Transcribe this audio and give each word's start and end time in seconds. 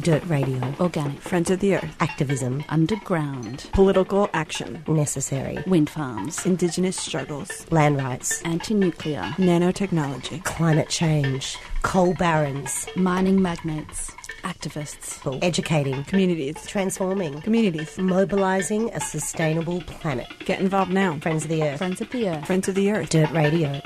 Dirt 0.00 0.24
Radio. 0.26 0.74
Organic. 0.80 1.20
Friends 1.20 1.50
of 1.50 1.60
the 1.60 1.76
Earth. 1.76 1.96
Activism. 2.00 2.64
Underground. 2.68 3.68
Political 3.72 4.28
action. 4.32 4.82
Necessary. 4.86 5.58
Wind 5.66 5.88
farms. 5.88 6.44
Indigenous 6.44 6.96
struggles. 6.96 7.66
Land 7.70 7.96
rights. 7.98 8.42
Anti 8.42 8.74
nuclear. 8.74 9.22
Nanotechnology. 9.36 10.44
Climate 10.44 10.88
change. 10.88 11.56
Coal 11.82 12.14
barons. 12.14 12.88
Mining 12.96 13.40
magnates. 13.40 14.12
Activists. 14.42 15.42
Educating. 15.42 16.04
Communities. 16.04 16.66
Transforming. 16.66 17.40
Communities. 17.40 17.96
Mobilising 17.98 18.90
a 18.90 19.00
sustainable 19.00 19.80
planet. 19.82 20.26
Get 20.44 20.60
involved 20.60 20.92
now. 20.92 21.18
Friends 21.20 21.44
of 21.44 21.50
the 21.50 21.62
Earth. 21.62 21.78
Friends 21.78 22.00
of 22.00 22.10
the 22.10 22.28
Earth. 22.28 22.46
Friends 22.46 22.68
of 22.68 22.74
the 22.74 22.90
Earth. 22.90 23.08
Dirt 23.08 23.30
Radio. 23.30 23.80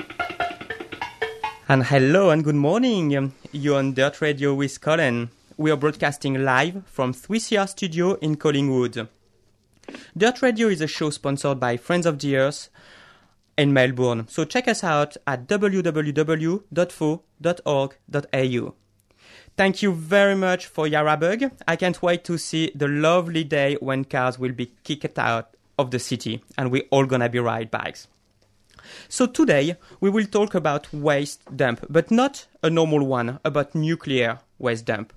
And 1.69 1.85
hello 1.85 2.31
and 2.31 2.43
good 2.43 2.55
morning. 2.55 3.31
You're 3.53 3.77
on 3.77 3.93
Dirt 3.93 4.19
Radio 4.19 4.53
with 4.53 4.81
Colin. 4.81 5.29
We 5.61 5.69
are 5.69 5.77
broadcasting 5.77 6.43
live 6.43 6.81
from 6.87 7.13
3CR 7.13 7.69
Studio 7.69 8.15
in 8.15 8.35
Collingwood. 8.35 9.07
Dirt 10.17 10.41
Radio 10.41 10.69
is 10.69 10.81
a 10.81 10.87
show 10.87 11.11
sponsored 11.11 11.59
by 11.59 11.77
Friends 11.77 12.07
of 12.07 12.17
the 12.17 12.35
Earth 12.35 12.69
in 13.59 13.71
Melbourne. 13.71 14.27
So 14.27 14.43
check 14.43 14.67
us 14.67 14.83
out 14.83 15.17
at 15.27 15.47
www.fo.org.au. 15.47 16.63
Thank 19.55 19.83
you 19.83 19.93
very 19.93 20.33
much 20.33 20.65
for 20.65 20.87
Yarrabug. 20.87 21.51
I 21.67 21.75
can't 21.75 22.01
wait 22.01 22.23
to 22.23 22.39
see 22.39 22.71
the 22.73 22.87
lovely 22.87 23.43
day 23.43 23.75
when 23.75 24.05
cars 24.05 24.39
will 24.39 24.53
be 24.53 24.73
kicked 24.83 25.19
out 25.19 25.55
of 25.77 25.91
the 25.91 25.99
city 25.99 26.43
and 26.57 26.71
we're 26.71 26.87
all 26.89 27.05
gonna 27.05 27.29
be 27.29 27.37
ride 27.37 27.69
bikes. 27.69 28.07
So 29.09 29.27
today 29.27 29.77
we 29.99 30.09
will 30.09 30.25
talk 30.25 30.55
about 30.55 30.91
waste 30.91 31.55
dump, 31.55 31.85
but 31.87 32.09
not 32.09 32.47
a 32.63 32.71
normal 32.71 33.05
one, 33.05 33.39
about 33.45 33.75
nuclear 33.75 34.39
waste 34.57 34.87
dump. 34.87 35.13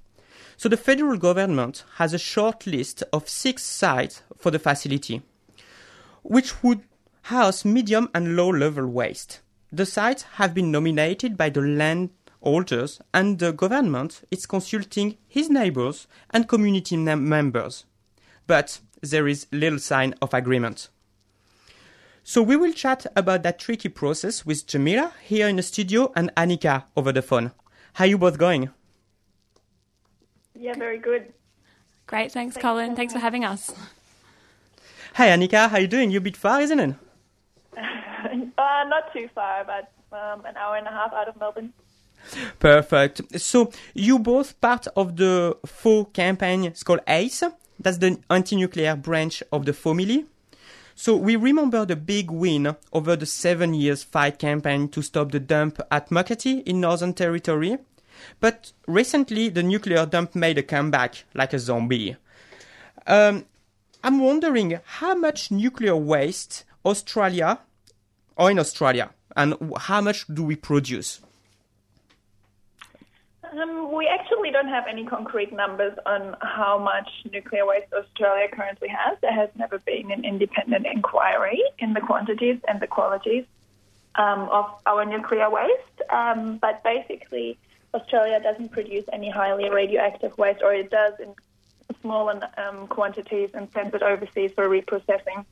So 0.56 0.68
the 0.68 0.76
federal 0.76 1.18
government 1.18 1.84
has 1.96 2.12
a 2.12 2.18
short 2.18 2.66
list 2.66 3.02
of 3.12 3.28
six 3.28 3.62
sites 3.62 4.22
for 4.36 4.50
the 4.50 4.58
facility, 4.58 5.22
which 6.22 6.62
would 6.62 6.82
house 7.22 7.64
medium 7.64 8.08
and 8.14 8.36
low 8.36 8.48
level 8.50 8.86
waste. 8.86 9.40
The 9.72 9.86
sites 9.86 10.22
have 10.34 10.54
been 10.54 10.70
nominated 10.70 11.36
by 11.36 11.50
the 11.50 11.62
landholders 11.62 13.00
and 13.12 13.38
the 13.38 13.52
government 13.52 14.22
is 14.30 14.46
consulting 14.46 15.16
his 15.26 15.50
neighbors 15.50 16.06
and 16.30 16.48
community 16.48 16.96
mem- 16.96 17.28
members. 17.28 17.84
But 18.46 18.80
there 19.00 19.26
is 19.26 19.46
little 19.50 19.78
sign 19.78 20.14
of 20.22 20.32
agreement. 20.34 20.88
So 22.22 22.42
we 22.42 22.56
will 22.56 22.72
chat 22.72 23.06
about 23.16 23.42
that 23.42 23.58
tricky 23.58 23.88
process 23.88 24.46
with 24.46 24.66
Jamila 24.66 25.12
here 25.22 25.48
in 25.48 25.56
the 25.56 25.62
studio 25.62 26.12
and 26.14 26.34
Annika 26.36 26.84
over 26.96 27.12
the 27.12 27.20
phone. 27.20 27.52
How 27.94 28.04
are 28.04 28.08
you 28.08 28.18
both 28.18 28.38
going? 28.38 28.70
Yeah, 30.54 30.74
very 30.74 30.98
good. 30.98 31.32
Great, 32.06 32.32
thanks, 32.32 32.56
Colin. 32.56 32.94
Thanks 32.94 33.12
for 33.12 33.18
having 33.18 33.44
us. 33.44 33.72
Hey 35.14 35.28
Annika, 35.28 35.68
how 35.68 35.76
are 35.76 35.80
you 35.80 35.86
doing? 35.86 36.10
You're 36.10 36.20
a 36.20 36.22
bit 36.22 36.36
far, 36.36 36.60
isn't 36.60 36.80
it? 36.80 36.94
uh, 37.76 38.84
not 38.88 39.12
too 39.12 39.28
far, 39.34 39.60
about 39.60 39.84
um, 40.12 40.44
an 40.44 40.56
hour 40.56 40.76
and 40.76 40.86
a 40.86 40.90
half 40.90 41.12
out 41.12 41.28
of 41.28 41.36
Melbourne. 41.38 41.72
Perfect. 42.58 43.40
So 43.40 43.70
you 43.94 44.18
both 44.18 44.60
part 44.60 44.86
of 44.96 45.16
the 45.16 45.56
FoE 45.66 46.06
campaign. 46.06 46.64
It's 46.64 46.82
called 46.82 47.00
ACE. 47.06 47.44
That's 47.78 47.98
the 47.98 48.18
anti-nuclear 48.30 48.96
branch 48.96 49.42
of 49.52 49.66
the 49.66 49.72
family. 49.72 50.26
So 50.94 51.16
we 51.16 51.36
remember 51.36 51.84
the 51.84 51.96
big 51.96 52.30
win 52.30 52.76
over 52.92 53.16
the 53.16 53.26
seven 53.26 53.74
years 53.74 54.04
fight 54.04 54.38
campaign 54.38 54.88
to 54.90 55.02
stop 55.02 55.32
the 55.32 55.40
dump 55.40 55.80
at 55.90 56.10
Muckaty 56.10 56.62
in 56.64 56.80
Northern 56.80 57.12
Territory. 57.12 57.78
But 58.40 58.72
recently, 58.86 59.48
the 59.48 59.62
nuclear 59.62 60.06
dump 60.06 60.34
made 60.34 60.58
a 60.58 60.62
comeback 60.62 61.24
like 61.34 61.52
a 61.52 61.58
zombie. 61.58 62.16
Um, 63.06 63.46
I'm 64.02 64.20
wondering 64.20 64.80
how 64.84 65.14
much 65.14 65.50
nuclear 65.50 65.96
waste 65.96 66.64
Australia, 66.84 67.60
or 68.36 68.50
in 68.50 68.58
Australia, 68.58 69.10
and 69.36 69.54
how 69.78 70.00
much 70.00 70.26
do 70.26 70.42
we 70.42 70.56
produce? 70.56 71.20
Um, 73.52 73.92
we 73.92 74.06
actually 74.08 74.50
don't 74.50 74.68
have 74.68 74.84
any 74.88 75.04
concrete 75.06 75.52
numbers 75.52 75.96
on 76.06 76.36
how 76.40 76.78
much 76.78 77.08
nuclear 77.30 77.66
waste 77.66 77.92
Australia 77.92 78.48
currently 78.52 78.88
has. 78.88 79.16
There 79.20 79.32
has 79.32 79.48
never 79.56 79.78
been 79.78 80.10
an 80.10 80.24
independent 80.24 80.86
inquiry 80.86 81.62
in 81.78 81.94
the 81.94 82.00
quantities 82.00 82.58
and 82.66 82.80
the 82.80 82.86
qualities 82.86 83.44
um, 84.16 84.48
of 84.50 84.66
our 84.86 85.04
nuclear 85.04 85.48
waste. 85.50 86.10
Um, 86.10 86.58
but 86.58 86.82
basically, 86.82 87.58
Australia 87.94 88.40
doesn't 88.40 88.70
produce 88.72 89.04
any 89.12 89.30
highly 89.30 89.70
radioactive 89.70 90.36
waste, 90.36 90.62
or 90.62 90.74
it 90.74 90.90
does 90.90 91.14
in 91.20 91.34
small 92.02 92.28
um, 92.28 92.86
quantities 92.88 93.50
and 93.54 93.70
sends 93.72 93.94
it 93.94 94.02
overseas 94.02 94.52
for 94.54 94.68
reprocessing. 94.68 95.44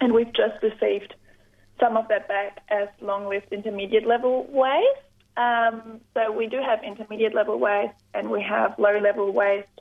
And 0.00 0.12
we've 0.12 0.32
just 0.32 0.62
received 0.62 1.14
some 1.80 1.96
of 1.96 2.08
that 2.08 2.28
back 2.28 2.62
as 2.68 2.88
long-lived 3.00 3.52
intermediate 3.52 4.06
level 4.06 4.46
waste. 4.50 5.00
Um, 5.36 6.00
so 6.14 6.30
we 6.30 6.46
do 6.46 6.60
have 6.60 6.82
intermediate 6.84 7.34
level 7.34 7.58
waste 7.58 7.94
and 8.12 8.30
we 8.30 8.42
have 8.42 8.78
low 8.78 8.98
level 8.98 9.32
waste, 9.32 9.80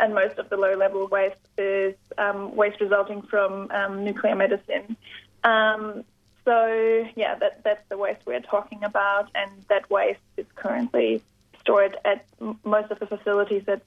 and 0.00 0.14
most 0.14 0.38
of 0.38 0.48
the 0.48 0.56
low 0.56 0.74
level 0.74 1.06
waste 1.08 1.36
is 1.58 1.94
um, 2.18 2.54
waste 2.56 2.80
resulting 2.80 3.22
from 3.22 3.70
um, 3.70 4.04
nuclear 4.04 4.34
medicine. 4.34 4.96
Um, 5.44 6.04
so 6.44 7.06
yeah, 7.16 7.34
that, 7.36 7.62
that's 7.64 7.86
the 7.88 7.98
waste 7.98 8.22
we're 8.26 8.40
talking 8.40 8.82
about, 8.84 9.30
and 9.34 9.50
that 9.68 9.90
waste 9.90 10.20
is 10.36 10.46
currently 10.54 11.22
stored 11.64 11.96
at 12.04 12.24
most 12.64 12.90
of 12.90 12.98
the 13.00 13.06
facilities 13.06 13.62
that 13.66 13.80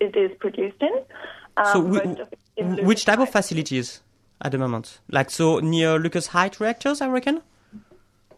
it 0.00 0.14
is 0.16 0.30
produced 0.38 0.80
in. 0.80 0.92
Um, 1.56 1.66
So 1.72 1.80
we- 1.80 1.98
most 1.98 2.20
of 2.20 2.32
it 2.32 2.38
in 2.56 2.84
which 2.86 3.04
type 3.04 3.18
of 3.18 3.30
facilities 3.30 4.02
at 4.40 4.52
the 4.52 4.58
moment? 4.58 5.00
Like 5.10 5.30
so 5.30 5.58
near 5.60 5.98
Lucas 5.98 6.28
Heights 6.28 6.60
reactors, 6.60 7.00
I 7.00 7.08
reckon. 7.08 7.42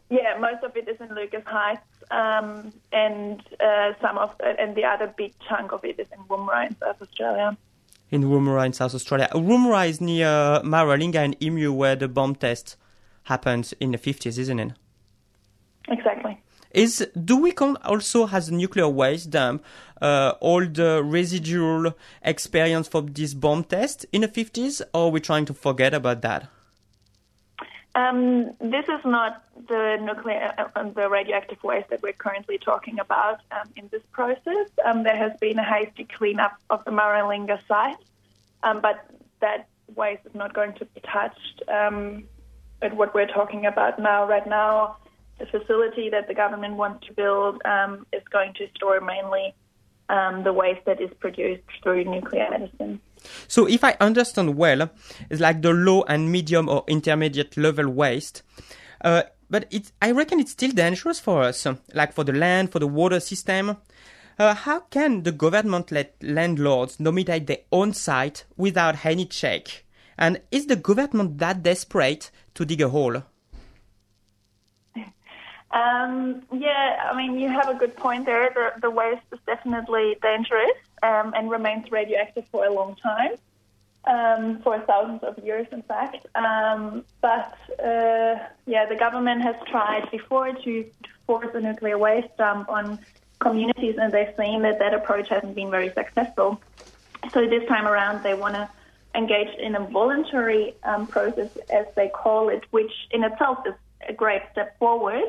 Yeah, 0.08 0.36
most 0.38 0.62
of 0.62 0.76
it 0.76 0.88
is 0.88 1.00
in 1.00 1.12
Lucas 1.14 1.42
Heights, 1.46 1.82
um, 2.12 2.72
and 2.92 3.42
uh, 3.60 3.92
some 4.00 4.16
of 4.18 4.30
and 4.40 4.76
the 4.76 4.84
other 4.84 5.12
big 5.16 5.32
chunk 5.48 5.72
of 5.72 5.84
it 5.84 5.98
is 5.98 6.06
in 6.12 6.22
Woomera 6.28 6.68
in 6.68 6.76
South 6.78 7.02
Australia. 7.02 7.56
in 8.12 8.22
Woomera 8.30 8.64
in 8.64 8.72
South 8.72 8.94
Australia. 8.94 9.28
Woomera 9.34 9.88
is 9.88 10.00
near 10.00 10.28
Maralinga 10.62 11.16
and 11.16 11.36
Emu, 11.42 11.72
where 11.72 11.96
the 11.96 12.06
bomb 12.06 12.36
test 12.36 12.76
happened 13.24 13.74
in 13.80 13.90
the 13.90 13.98
50s, 13.98 14.38
isn't 14.38 14.60
it? 14.60 14.72
Exactly. 15.88 16.38
Is 16.76 17.08
do 17.24 17.38
we 17.38 17.52
count 17.52 17.78
also 17.86 18.28
as 18.28 18.50
nuclear 18.50 18.86
waste 18.86 19.30
dump 19.30 19.64
uh, 20.02 20.34
all 20.40 20.60
the 20.60 21.02
residual 21.02 21.94
experience 22.20 22.86
from 22.86 23.06
this 23.14 23.32
bomb 23.32 23.64
test 23.64 24.04
in 24.12 24.20
the 24.20 24.28
50s, 24.28 24.82
or 24.92 25.06
are 25.06 25.08
we 25.08 25.20
trying 25.20 25.46
to 25.46 25.54
forget 25.54 25.94
about 25.94 26.20
that? 26.20 26.50
Um, 27.94 28.52
this 28.60 28.84
is 28.90 29.02
not 29.06 29.42
the 29.68 29.96
nuclear, 30.02 30.52
uh, 30.58 30.82
the 30.90 31.08
radioactive 31.08 31.64
waste 31.64 31.88
that 31.88 32.02
we're 32.02 32.12
currently 32.12 32.58
talking 32.58 32.98
about 32.98 33.40
um, 33.52 33.70
in 33.76 33.88
this 33.90 34.02
process. 34.12 34.68
Um, 34.84 35.02
there 35.02 35.16
has 35.16 35.32
been 35.40 35.58
a 35.58 35.64
hasty 35.64 36.04
cleanup 36.04 36.60
of 36.68 36.84
the 36.84 36.90
Maralinga 36.90 37.58
site, 37.66 37.96
um, 38.62 38.82
but 38.82 39.02
that 39.40 39.68
waste 39.94 40.26
is 40.26 40.34
not 40.34 40.52
going 40.52 40.74
to 40.74 40.84
be 40.84 41.00
touched. 41.00 41.62
Um, 41.68 42.24
at 42.82 42.94
what 42.94 43.14
we're 43.14 43.26
talking 43.26 43.64
about 43.64 43.98
now, 43.98 44.28
right 44.28 44.46
now, 44.46 44.98
the 45.38 45.46
facility 45.46 46.08
that 46.10 46.28
the 46.28 46.34
government 46.34 46.76
wants 46.76 47.06
to 47.06 47.12
build 47.12 47.60
um, 47.64 48.06
is 48.12 48.22
going 48.30 48.54
to 48.54 48.66
store 48.74 49.00
mainly 49.00 49.54
um, 50.08 50.44
the 50.44 50.52
waste 50.52 50.84
that 50.86 51.00
is 51.00 51.10
produced 51.18 51.62
through 51.82 52.04
nuclear 52.04 52.48
medicine. 52.50 53.00
So, 53.48 53.66
if 53.66 53.82
I 53.82 53.96
understand 54.00 54.56
well, 54.56 54.90
it's 55.30 55.40
like 55.40 55.62
the 55.62 55.72
low 55.72 56.02
and 56.02 56.30
medium 56.30 56.68
or 56.68 56.84
intermediate 56.86 57.56
level 57.56 57.88
waste. 57.88 58.42
Uh, 59.00 59.24
but 59.50 59.66
it, 59.70 59.92
I 60.00 60.10
reckon 60.10 60.40
it's 60.40 60.52
still 60.52 60.70
dangerous 60.70 61.20
for 61.20 61.42
us, 61.42 61.66
like 61.94 62.12
for 62.12 62.24
the 62.24 62.32
land, 62.32 62.72
for 62.72 62.78
the 62.78 62.86
water 62.86 63.20
system. 63.20 63.76
Uh, 64.38 64.54
how 64.54 64.80
can 64.80 65.22
the 65.22 65.32
government 65.32 65.90
let 65.90 66.14
landlords 66.22 67.00
nominate 67.00 67.46
their 67.46 67.60
own 67.72 67.94
site 67.94 68.44
without 68.56 69.04
any 69.04 69.24
check? 69.24 69.84
And 70.18 70.40
is 70.50 70.66
the 70.66 70.76
government 70.76 71.38
that 71.38 71.62
desperate 71.62 72.30
to 72.54 72.64
dig 72.64 72.80
a 72.80 72.88
hole? 72.88 73.22
Um, 75.80 76.42
yeah, 76.66 77.10
I 77.10 77.12
mean, 77.20 77.32
you 77.38 77.48
have 77.48 77.68
a 77.68 77.78
good 77.82 77.94
point 77.96 78.24
there. 78.24 78.46
The, 78.58 78.80
the 78.80 78.90
waste 78.90 79.28
is 79.32 79.40
definitely 79.52 80.16
dangerous 80.22 80.78
um, 81.02 81.34
and 81.36 81.50
remains 81.50 81.84
radioactive 81.90 82.46
for 82.52 82.64
a 82.64 82.72
long 82.72 82.96
time. 83.10 83.32
um, 84.06 84.60
for 84.62 84.78
thousands 84.80 85.22
of 85.22 85.38
years, 85.44 85.66
in 85.72 85.82
fact. 85.82 86.26
Um, 86.34 87.04
but 87.20 87.56
uh, 87.82 88.36
yeah, 88.66 88.86
the 88.86 88.96
government 88.98 89.42
has 89.42 89.56
tried 89.70 90.08
before 90.10 90.52
to, 90.52 90.86
force 91.26 91.48
a 91.54 91.60
nuclear 91.60 91.98
waste 91.98 92.28
dump 92.38 92.68
on 92.68 93.00
communities, 93.40 93.96
and 94.00 94.12
they've 94.12 94.32
seen 94.38 94.62
that 94.62 94.78
that 94.78 94.94
approach 94.94 95.28
hasn't 95.28 95.56
been 95.56 95.72
very 95.72 95.92
successful. 95.92 96.60
So 97.34 97.48
this 97.48 97.66
time 97.66 97.84
around, 97.84 98.22
they 98.22 98.34
want 98.34 98.54
to 98.54 98.70
engage 99.12 99.52
in 99.58 99.74
a 99.74 99.80
voluntary 99.80 100.76
um, 100.84 101.08
process, 101.08 101.50
as 101.68 101.86
they 101.96 102.08
call 102.08 102.48
it, 102.48 102.62
which 102.70 102.92
in 103.10 103.24
itself 103.24 103.58
is 103.66 103.74
a 104.08 104.12
great 104.12 104.42
step 104.52 104.78
forward. 104.78 105.24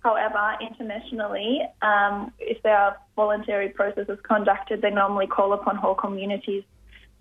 However, 0.00 0.56
internationally, 0.60 1.60
um, 1.82 2.32
if 2.38 2.62
there 2.62 2.76
are 2.76 2.96
voluntary 3.16 3.68
processes 3.68 4.18
conducted, 4.22 4.80
they 4.80 4.90
normally 4.90 5.26
call 5.26 5.52
upon 5.52 5.76
whole 5.76 5.94
communities 5.94 6.64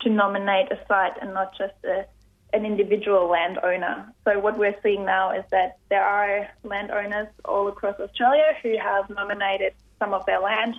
to 0.01 0.09
nominate 0.09 0.71
a 0.71 0.79
site 0.87 1.13
and 1.21 1.33
not 1.33 1.57
just 1.57 1.73
a, 1.83 2.05
an 2.53 2.65
individual 2.65 3.27
landowner. 3.27 4.11
So 4.23 4.39
what 4.39 4.57
we're 4.57 4.75
seeing 4.81 5.05
now 5.05 5.31
is 5.31 5.43
that 5.51 5.77
there 5.89 6.03
are 6.03 6.47
landowners 6.63 7.27
all 7.43 7.67
across 7.67 7.99
Australia 7.99 8.55
who 8.63 8.77
have 8.77 9.09
nominated 9.09 9.73
some 9.99 10.13
of 10.13 10.25
their 10.25 10.39
land, 10.39 10.75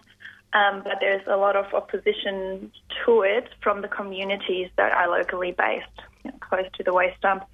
um, 0.55 0.83
but 0.83 0.97
there's 1.01 1.27
a 1.27 1.37
lot 1.37 1.55
of 1.55 1.67
opposition 1.75 2.73
to 3.05 3.23
it 3.23 3.51
from 3.63 3.83
the 3.83 3.89
communities 3.89 4.71
that 4.77 4.91
are 4.93 5.09
locally 5.09 5.53
based, 5.53 5.87
you 6.25 6.31
know, 6.31 6.39
close 6.41 6.67
to 6.79 6.83
the 6.83 6.95
waste 6.95 7.21
dump. 7.21 7.45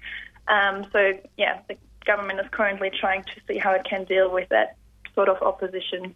Um, 0.47 0.85
so 0.93 1.19
yeah, 1.35 1.59
the 1.67 1.75
government 2.07 2.39
is 2.39 2.47
currently 2.51 2.89
trying 2.99 3.23
to 3.23 3.41
see 3.47 3.57
how 3.57 3.73
it 3.73 3.83
can 3.83 4.05
deal 4.05 4.31
with 4.31 4.49
that 4.49 4.77
sort 5.13 5.29
of 5.29 5.41
opposition. 5.41 6.15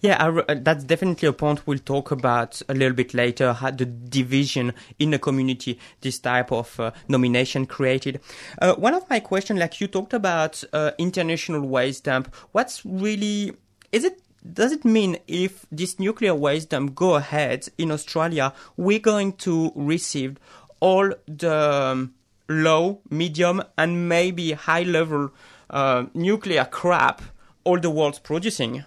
Yeah, 0.00 0.16
I, 0.20 0.28
uh, 0.28 0.56
that's 0.60 0.84
definitely 0.84 1.28
a 1.28 1.32
point 1.32 1.66
we'll 1.66 1.78
talk 1.78 2.10
about 2.10 2.62
a 2.68 2.74
little 2.74 2.94
bit 2.94 3.14
later. 3.14 3.52
How 3.52 3.70
the 3.70 3.86
division 3.86 4.72
in 4.98 5.10
the 5.10 5.18
community, 5.18 5.78
this 6.00 6.18
type 6.18 6.52
of 6.52 6.78
uh, 6.78 6.92
nomination 7.08 7.66
created. 7.66 8.20
Uh, 8.60 8.74
one 8.74 8.94
of 8.94 9.08
my 9.10 9.20
questions, 9.20 9.58
like 9.58 9.80
you 9.80 9.88
talked 9.88 10.14
about 10.14 10.62
uh, 10.72 10.92
international 10.98 11.62
waste 11.66 12.04
dump. 12.04 12.34
What's 12.52 12.84
really 12.84 13.52
is 13.92 14.04
it? 14.04 14.20
Does 14.52 14.72
it 14.72 14.84
mean 14.84 15.16
if 15.26 15.64
this 15.72 15.98
nuclear 15.98 16.34
waste 16.34 16.68
dump 16.68 16.94
go 16.94 17.14
ahead 17.14 17.66
in 17.78 17.90
Australia, 17.90 18.52
we're 18.76 18.98
going 18.98 19.32
to 19.38 19.72
receive 19.74 20.38
all 20.80 21.10
the 21.26 21.56
um, 21.56 22.14
low, 22.48 23.00
medium, 23.10 23.62
and 23.76 24.08
maybe 24.08 24.52
high 24.52 24.82
level 24.82 25.30
uh, 25.70 26.06
nuclear 26.14 26.64
crap 26.64 27.22
all 27.64 27.80
the 27.80 27.90
world's 27.90 28.18
producing? 28.18 28.84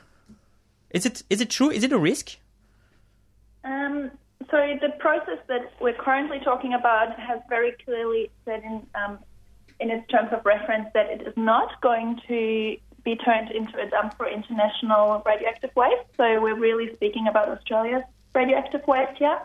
Is 0.92 1.06
it 1.06 1.24
is 1.30 1.42
it 1.42 1.50
true? 1.50 1.69
Is 1.69 1.83
it 1.83 1.92
a 1.92 1.98
risk? 1.98 2.38
Um, 3.63 4.12
so 4.50 4.77
the 4.81 4.89
process 5.00 5.39
that 5.48 5.74
we're 5.81 5.94
currently 5.94 6.39
talking 6.39 6.74
about 6.74 7.19
has 7.19 7.42
very 7.50 7.74
clearly 7.83 8.30
said 8.45 8.63
in 8.63 8.86
um, 8.95 9.19
in 9.80 9.92
its 9.92 10.07
terms 10.07 10.30
of 10.31 10.45
reference 10.45 10.88
that 10.94 11.07
it 11.07 11.27
is 11.27 11.33
not 11.36 11.81
going 11.81 12.19
to 12.27 12.77
be 13.04 13.15
turned 13.15 13.51
into 13.51 13.80
a 13.80 13.89
dump 13.89 14.15
for 14.18 14.27
international 14.27 15.21
radioactive 15.25 15.75
waste. 15.75 16.07
So 16.15 16.42
we're 16.42 16.59
really 16.59 16.94
speaking 16.95 17.27
about 17.27 17.50
Australia's 17.50 18.04
radioactive 18.33 18.86
waste 18.88 19.18
here. 19.18 19.39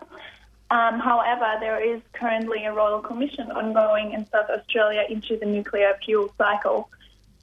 Um, 0.72 1.00
however, 1.00 1.58
there 1.60 1.84
is 1.84 2.00
currently 2.14 2.64
a 2.64 2.72
royal 2.72 3.00
commission 3.00 3.50
ongoing 3.50 4.12
in 4.12 4.26
South 4.28 4.48
Australia 4.48 5.04
into 5.06 5.36
the 5.36 5.44
nuclear 5.44 5.98
fuel 6.02 6.32
cycle. 6.38 6.88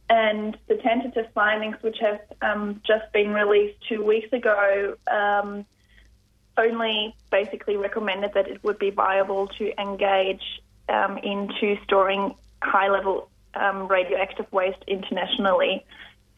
And 0.09 0.57
the 0.67 0.77
tentative 0.77 1.27
findings, 1.35 1.75
which 1.81 1.99
have 1.99 2.21
um, 2.41 2.81
just 2.83 3.13
been 3.13 3.31
released 3.31 3.77
two 3.87 4.03
weeks 4.03 4.33
ago, 4.33 4.95
um, 5.11 5.63
only 6.57 7.15
basically 7.29 7.77
recommended 7.77 8.33
that 8.33 8.47
it 8.47 8.63
would 8.63 8.79
be 8.79 8.89
viable 8.89 9.47
to 9.59 9.79
engage 9.79 10.41
um, 10.89 11.19
into 11.19 11.77
storing 11.83 12.33
high 12.63 12.89
level 12.89 13.29
um, 13.53 13.87
radioactive 13.87 14.51
waste 14.51 14.83
internationally. 14.87 15.85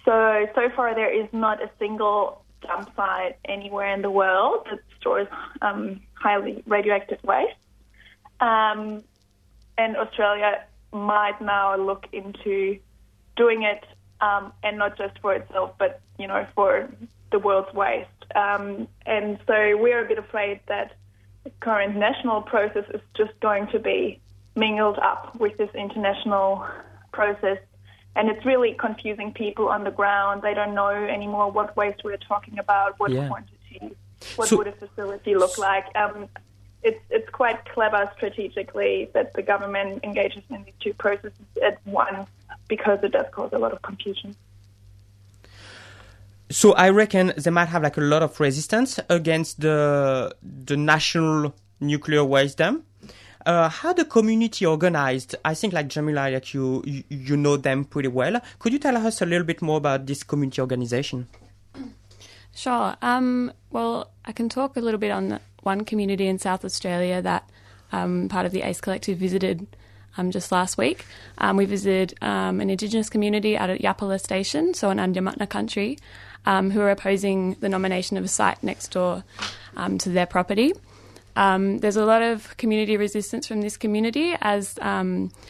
So, 0.03 0.45
so 0.55 0.69
far, 0.75 0.93
there 0.93 1.09
is 1.09 1.29
not 1.31 1.63
a 1.63 1.69
single 1.79 2.43
dump 2.61 2.93
site 2.97 3.37
anywhere 3.45 3.93
in 3.93 4.01
the 4.01 4.11
world 4.11 4.67
that 4.69 4.79
stores 4.99 5.29
um, 5.61 6.01
highly 6.21 6.63
radioactive 6.65 7.23
waste. 7.23 7.55
Um, 8.39 9.03
and 9.77 9.97
Australia 9.97 10.63
might 10.91 11.41
now 11.41 11.75
look 11.75 12.07
into 12.11 12.79
doing 13.35 13.63
it, 13.63 13.83
um, 14.19 14.53
and 14.63 14.77
not 14.77 14.97
just 14.97 15.17
for 15.19 15.33
itself, 15.33 15.73
but 15.77 16.01
you 16.19 16.27
know 16.27 16.45
for 16.55 16.89
the 17.31 17.39
world's 17.39 17.73
waste. 17.73 18.09
Um, 18.35 18.87
and 19.05 19.39
so 19.47 19.77
we're 19.77 20.03
a 20.03 20.07
bit 20.07 20.17
afraid 20.17 20.59
that 20.67 20.95
the 21.43 21.51
current 21.59 21.95
national 21.95 22.41
process 22.41 22.85
is 22.93 23.01
just 23.15 23.37
going 23.39 23.67
to 23.67 23.79
be 23.79 24.19
mingled 24.55 24.99
up 24.99 25.39
with 25.39 25.57
this 25.57 25.69
international 25.73 26.65
process. 27.13 27.57
And 28.15 28.29
it's 28.29 28.45
really 28.45 28.73
confusing 28.73 29.31
people 29.33 29.69
on 29.69 29.85
the 29.85 29.91
ground. 29.91 30.41
They 30.41 30.53
don't 30.53 30.75
know 30.75 30.89
anymore 30.89 31.49
what 31.49 31.75
waste 31.77 32.03
we're 32.03 32.17
talking 32.17 32.59
about, 32.59 32.99
what 32.99 33.11
Yeah. 33.11 33.29
What 34.35 34.47
So- 34.47 34.57
would 34.57 34.67
a 34.67 34.71
facility 34.73 35.35
look 35.35 35.57
like. 35.57 35.85
Um, 35.95 36.27
it's 36.83 36.99
it's 37.09 37.29
quite 37.29 37.63
clever 37.65 38.09
strategically 38.15 39.09
that 39.13 39.33
the 39.33 39.43
government 39.43 40.03
engages 40.03 40.43
in 40.49 40.63
these 40.63 40.73
two 40.79 40.93
processes 40.95 41.33
at 41.63 41.77
once 41.85 42.27
because 42.67 42.99
it 43.03 43.11
does 43.11 43.27
cause 43.31 43.51
a 43.53 43.59
lot 43.59 43.71
of 43.71 43.81
confusion. 43.83 44.35
So 46.49 46.73
I 46.73 46.89
reckon 46.89 47.33
they 47.37 47.51
might 47.51 47.69
have 47.69 47.83
like 47.83 47.97
a 47.97 48.01
lot 48.01 48.23
of 48.23 48.39
resistance 48.39 48.99
against 49.09 49.61
the 49.61 50.35
the 50.41 50.75
national 50.75 51.53
nuclear 51.79 52.23
waste 52.25 52.57
dam. 52.57 52.83
Uh, 53.45 53.69
how 53.69 53.91
the 53.93 54.05
community 54.05 54.65
organized? 54.65 55.35
I 55.43 55.53
think 55.55 55.73
like 55.73 55.87
Jamila, 55.87 56.29
like 56.29 56.53
you, 56.53 56.83
you 56.85 57.03
you 57.09 57.37
know 57.37 57.57
them 57.57 57.85
pretty 57.85 58.09
well. 58.09 58.39
Could 58.59 58.73
you 58.73 58.79
tell 58.79 58.97
us 58.97 59.21
a 59.21 59.25
little 59.25 59.45
bit 59.45 59.61
more 59.61 59.77
about 59.77 60.05
this 60.05 60.23
community 60.23 60.61
organization? 60.61 61.27
Sure. 62.53 62.95
Um, 63.01 63.51
well, 63.71 64.11
I 64.25 64.31
can 64.31 64.49
talk 64.49 64.75
a 64.75 64.81
little 64.81 64.99
bit 64.99 65.11
on 65.11 65.39
one 65.63 65.85
community 65.85 66.27
in 66.27 66.39
South 66.39 66.65
Australia 66.65 67.21
that 67.21 67.49
um, 67.91 68.29
part 68.29 68.45
of 68.45 68.51
the 68.51 68.61
ACE 68.61 68.81
Collective 68.81 69.17
visited 69.17 69.67
um, 70.17 70.31
just 70.31 70.51
last 70.51 70.77
week. 70.77 71.05
Um, 71.37 71.57
we 71.57 71.65
visited 71.65 72.17
um, 72.21 72.59
an 72.59 72.69
Indigenous 72.69 73.09
community 73.09 73.57
out 73.57 73.69
at 73.69 73.79
Yappala 73.79 74.19
Station, 74.19 74.73
so 74.73 74.89
in 74.89 74.97
Adnyamathanha 74.97 75.49
country, 75.49 75.97
um, 76.45 76.71
who 76.71 76.81
are 76.81 76.91
opposing 76.91 77.53
the 77.61 77.69
nomination 77.69 78.17
of 78.17 78.23
a 78.23 78.27
site 78.27 78.61
next 78.63 78.91
door 78.91 79.23
to 79.99 80.09
their 80.09 80.25
property. 80.25 80.73
There's 81.35 81.95
a 81.95 82.05
lot 82.05 82.21
of 82.21 82.57
community 82.57 82.97
resistance 82.97 83.47
from 83.47 83.61
this 83.61 83.77
community 83.77 84.35
as 84.41 84.75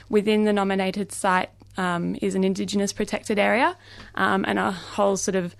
within 0.09 0.43
the 0.43 0.53
nominated 0.53 1.11
site 1.11 1.49
is 1.77 2.35
an 2.35 2.43
Indigenous 2.43 2.93
protected 2.93 3.39
area 3.39 3.75
and 4.15 4.59
a 4.59 4.71
whole 4.71 5.17
sort 5.17 5.35
of 5.35 5.55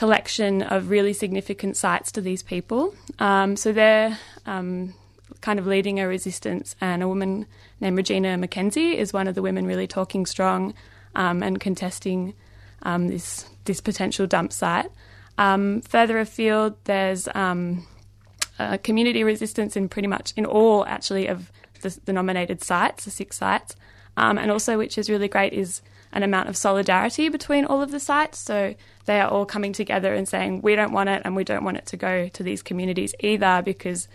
collection 0.00 0.62
of 0.62 0.88
really 0.88 1.12
significant 1.12 1.76
sites 1.76 2.10
to 2.10 2.22
these 2.22 2.42
people. 2.42 2.94
Um, 3.18 3.54
so 3.54 3.70
they're 3.70 4.18
um, 4.46 4.94
kind 5.42 5.58
of 5.58 5.66
leading 5.66 6.00
a 6.00 6.08
resistance, 6.08 6.74
and 6.80 7.02
a 7.02 7.06
woman 7.06 7.44
named 7.82 7.98
Regina 7.98 8.28
McKenzie 8.38 8.94
is 8.94 9.12
one 9.12 9.28
of 9.28 9.34
the 9.34 9.42
women 9.42 9.66
really 9.66 9.86
talking 9.86 10.24
strong 10.24 10.72
um, 11.14 11.42
and 11.42 11.60
contesting 11.60 12.32
um, 12.80 13.08
this 13.08 13.44
this 13.66 13.82
potential 13.82 14.26
dump 14.26 14.54
site. 14.54 14.90
Um, 15.36 15.82
further 15.82 16.18
afield, 16.18 16.76
there's 16.84 17.28
um, 17.34 17.86
community 18.82 19.22
resistance 19.22 19.76
in 19.76 19.90
pretty 19.90 20.08
much 20.08 20.32
in 20.34 20.46
all 20.46 20.86
actually 20.86 21.26
of 21.26 21.52
the, 21.82 22.00
the 22.06 22.14
nominated 22.14 22.64
sites, 22.64 23.04
the 23.04 23.10
six 23.10 23.36
sites, 23.36 23.76
and 24.16 24.50
also 24.50 24.78
which 24.78 24.96
is 24.96 25.10
really 25.10 25.28
great 25.28 25.52
is 25.52 25.82
an 26.12 26.22
amount 26.22 26.48
of 26.48 26.56
solidarity 26.56 27.28
between 27.28 27.64
all 27.64 27.82
of 27.82 27.90
the 27.90 28.00
sites. 28.00 28.38
So 28.38 28.74
they 29.04 29.20
are 29.20 29.28
all 29.28 29.46
coming 29.46 29.72
together 29.72 30.14
and 30.14 30.28
saying 30.28 30.62
we 30.62 30.74
don't 30.74 30.92
want 30.92 31.08
it 31.08 31.22
and 31.24 31.36
we 31.36 31.44
don't 31.44 31.64
want 31.64 31.76
it 31.76 31.86
to 31.86 31.96
go 31.96 32.28
to 32.28 32.42
these 32.42 32.62
communities 32.62 33.14
either 33.20 33.62
because 33.64 34.08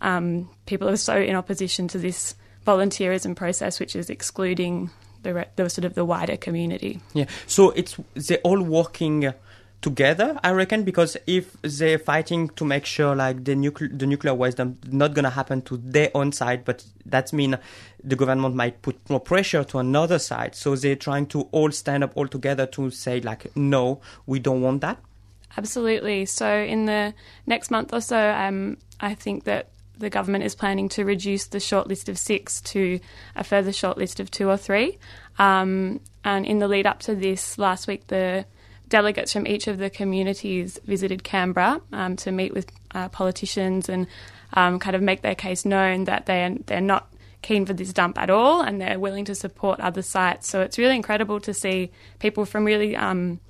um, 0.00 0.48
people 0.66 0.88
are 0.88 0.96
so 0.96 1.16
in 1.16 1.36
opposition 1.36 1.88
to 1.88 1.98
this 1.98 2.34
volunteerism 2.66 3.34
process, 3.34 3.80
which 3.80 3.96
is 3.96 4.10
excluding 4.10 4.90
the, 5.22 5.46
the 5.56 5.68
sort 5.68 5.84
of 5.84 5.94
the 5.94 6.04
wider 6.04 6.36
community. 6.36 7.00
Yeah. 7.12 7.26
So 7.46 7.70
it's 7.70 7.96
they're 8.14 8.38
all 8.38 8.62
working 8.62 9.32
together, 9.82 10.38
I 10.44 10.50
reckon, 10.50 10.84
because 10.84 11.16
if 11.26 11.56
they're 11.62 11.98
fighting 11.98 12.48
to 12.50 12.64
make 12.64 12.84
sure 12.84 13.16
like 13.16 13.44
the 13.44 13.54
nuclear 13.54 13.88
the 13.88 14.06
nuclear 14.06 14.34
waste 14.34 14.60
not 14.88 15.14
gonna 15.14 15.30
happen 15.30 15.62
to 15.62 15.78
their 15.78 16.10
own 16.14 16.32
side, 16.32 16.64
but 16.64 16.84
that 17.06 17.32
means 17.32 17.56
the 18.02 18.16
government 18.16 18.54
might 18.54 18.82
put 18.82 18.96
more 19.08 19.20
pressure 19.20 19.64
to 19.64 19.78
another 19.78 20.18
side. 20.18 20.54
So 20.54 20.76
they're 20.76 20.96
trying 20.96 21.26
to 21.28 21.42
all 21.52 21.70
stand 21.70 22.04
up 22.04 22.12
all 22.14 22.28
together 22.28 22.66
to 22.66 22.90
say 22.90 23.20
like, 23.20 23.54
no, 23.56 24.00
we 24.26 24.38
don't 24.38 24.60
want 24.60 24.82
that. 24.82 24.98
Absolutely. 25.56 26.26
So, 26.26 26.48
in 26.48 26.86
the 26.86 27.12
next 27.46 27.70
month 27.70 27.92
or 27.92 28.00
so, 28.00 28.30
um, 28.30 28.76
I 29.00 29.14
think 29.14 29.44
that 29.44 29.70
the 29.98 30.08
government 30.10 30.44
is 30.44 30.54
planning 30.54 30.88
to 30.90 31.04
reduce 31.04 31.46
the 31.46 31.58
shortlist 31.58 32.08
of 32.08 32.18
six 32.18 32.60
to 32.62 33.00
a 33.36 33.44
further 33.44 33.70
shortlist 33.70 34.20
of 34.20 34.30
two 34.30 34.48
or 34.48 34.56
three. 34.56 34.98
Um, 35.38 36.00
and 36.24 36.46
in 36.46 36.58
the 36.58 36.68
lead 36.68 36.86
up 36.86 37.00
to 37.00 37.14
this, 37.14 37.58
last 37.58 37.86
week, 37.86 38.06
the 38.06 38.46
delegates 38.90 39.32
from 39.32 39.46
each 39.46 39.66
of 39.66 39.78
the 39.78 39.88
communities 39.88 40.78
visited 40.84 41.24
Canberra 41.24 41.80
um, 41.92 42.16
to 42.16 42.30
meet 42.30 42.52
with 42.52 42.70
uh, 42.94 43.08
politicians 43.08 43.88
and 43.88 44.06
um, 44.52 44.78
kind 44.78 44.94
of 44.94 45.00
make 45.00 45.22
their 45.22 45.34
case 45.34 45.64
known 45.64 46.04
that 46.04 46.26
they 46.26 46.44
are, 46.44 46.54
they're 46.66 46.80
not 46.80 47.10
keen 47.42 47.64
for 47.64 47.72
this 47.72 47.92
dump 47.92 48.18
at 48.18 48.28
all, 48.28 48.60
and 48.60 48.80
they're 48.80 48.98
willing 48.98 49.24
to 49.24 49.34
support 49.34 49.80
other 49.80 50.02
sites. 50.02 50.48
So 50.48 50.60
it's 50.60 50.76
really 50.76 50.96
incredible 50.96 51.40
to 51.40 51.54
see 51.54 51.90
people 52.18 52.44
from 52.44 52.64
really 52.66 52.94
um, 52.94 53.40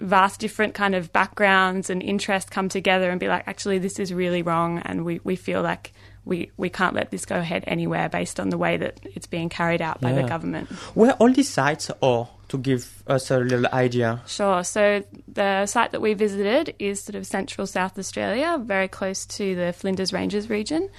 vast 0.00 0.40
different 0.40 0.74
kind 0.74 0.96
of 0.96 1.12
backgrounds 1.12 1.90
and 1.90 2.02
interests 2.02 2.50
come 2.50 2.68
together 2.68 3.10
and 3.10 3.20
be 3.20 3.28
like, 3.28 3.46
actually, 3.46 3.78
this 3.78 4.00
is 4.00 4.12
really 4.12 4.42
wrong, 4.42 4.78
and 4.80 5.04
we, 5.04 5.20
we 5.22 5.36
feel 5.36 5.62
like 5.62 5.92
we, 6.24 6.50
we 6.56 6.68
can't 6.68 6.94
let 6.94 7.10
this 7.10 7.24
go 7.24 7.36
ahead 7.36 7.62
anywhere 7.66 8.08
based 8.08 8.40
on 8.40 8.48
the 8.48 8.58
way 8.58 8.76
that 8.76 8.98
it's 9.04 9.26
being 9.26 9.48
carried 9.48 9.80
out 9.80 10.00
by 10.00 10.12
the 10.12 10.22
government. 10.22 10.68
Where 10.94 11.12
all 11.12 11.32
these 11.32 11.48
sites 11.48 11.90
are, 12.02 12.28
to 12.50 12.58
give 12.58 13.02
us 13.06 13.30
a 13.30 13.38
little 13.38 13.66
idea. 13.72 14.20
Sure. 14.26 14.62
So 14.62 15.02
the 15.26 15.66
site 15.66 15.92
that 15.92 16.00
we 16.02 16.14
visited 16.14 16.74
is 16.78 17.02
sort 17.02 17.14
of 17.14 17.26
central 17.26 17.66
South 17.66 17.98
Australia, 17.98 18.58
very 18.62 18.88
close 18.88 19.24
to 19.26 19.54
the 19.54 19.72
Flinders 19.72 20.12
Ranges 20.12 20.50
region. 20.50 20.90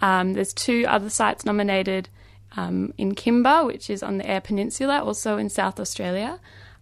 Um, 0.00 0.34
there's 0.34 0.54
two 0.54 0.84
other 0.86 1.10
sites 1.10 1.44
nominated 1.44 2.08
um, 2.56 2.92
in 2.96 3.14
Kimba, 3.14 3.66
which 3.66 3.90
is 3.90 4.02
on 4.02 4.18
the 4.18 4.30
Eyre 4.30 4.40
Peninsula, 4.40 5.02
also 5.02 5.36
in 5.36 5.48
South 5.48 5.80
Australia. 5.80 6.38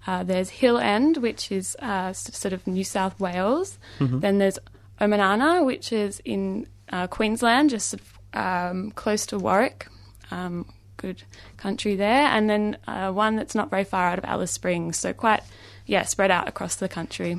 Uh, 0.07 0.23
there's 0.23 0.51
Hill 0.51 0.79
End, 0.79 1.17
which 1.17 1.51
is 1.51 1.77
uh, 1.81 2.13
sort 2.13 2.53
of 2.53 2.67
New 2.67 2.85
South 2.85 3.19
Wales. 3.19 3.79
Then 4.21 4.39
there's 4.39 4.59
Oman 5.01 5.21
Ama, 5.21 5.65
which 5.65 5.93
is 5.93 6.21
in 6.25 6.67
uh, 6.93 7.07
Queensland, 7.09 7.71
just 7.71 7.91
sort 7.91 8.03
of, 8.03 8.09
um, 8.41 8.91
close 8.93 9.27
to 9.27 9.39
Warwick. 9.39 9.89
Um, 10.31 10.67
good 10.97 11.23
country 11.57 11.97
there. 11.97 12.27
And 12.27 12.49
then 12.49 12.77
uh, 12.87 13.13
one 13.13 13.37
that's 13.37 13.55
not 13.55 13.71
very 13.71 13.85
far 13.85 14.09
out 14.09 14.19
of 14.19 14.25
Alice 14.25 14.53
Springs, 14.53 14.99
so 14.99 15.13
quite, 15.13 15.43
yeah, 15.87 16.03
spread 16.05 16.31
out 16.31 16.49
across 16.49 16.77
the 16.77 16.89
country. 16.89 17.39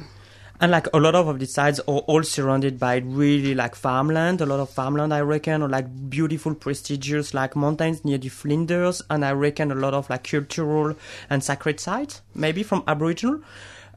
And 0.60 0.72
like 0.72 0.88
a 0.92 1.00
lot 1.00 1.14
of 1.14 1.38
these 1.38 1.54
sites 1.54 1.80
are 1.82 2.00
all 2.00 2.24
surrounded 2.24 2.80
by 2.80 2.98
really 2.98 3.54
like 3.54 3.76
farmland, 3.76 4.42
a 4.42 4.46
lot 4.46 4.60
of 4.60 4.72
farmland, 4.72 5.14
I 5.14 5.22
reckon, 5.22 5.62
or 5.62 5.70
like 5.70 6.10
beautiful, 6.10 6.56
prestigious 6.56 7.36
like 7.36 7.56
mountains 7.56 8.04
near 8.04 8.18
the 8.18 8.30
Flinders, 8.30 9.04
and 9.10 9.24
I 9.24 9.34
reckon 9.34 9.72
a 9.72 9.76
lot 9.76 9.94
of 9.94 10.10
like 10.10 10.24
cultural 10.24 10.96
and 11.30 11.44
sacred 11.44 11.80
sites, 11.80 12.22
maybe 12.34 12.64
from 12.64 12.84
Aboriginal. 12.88 13.42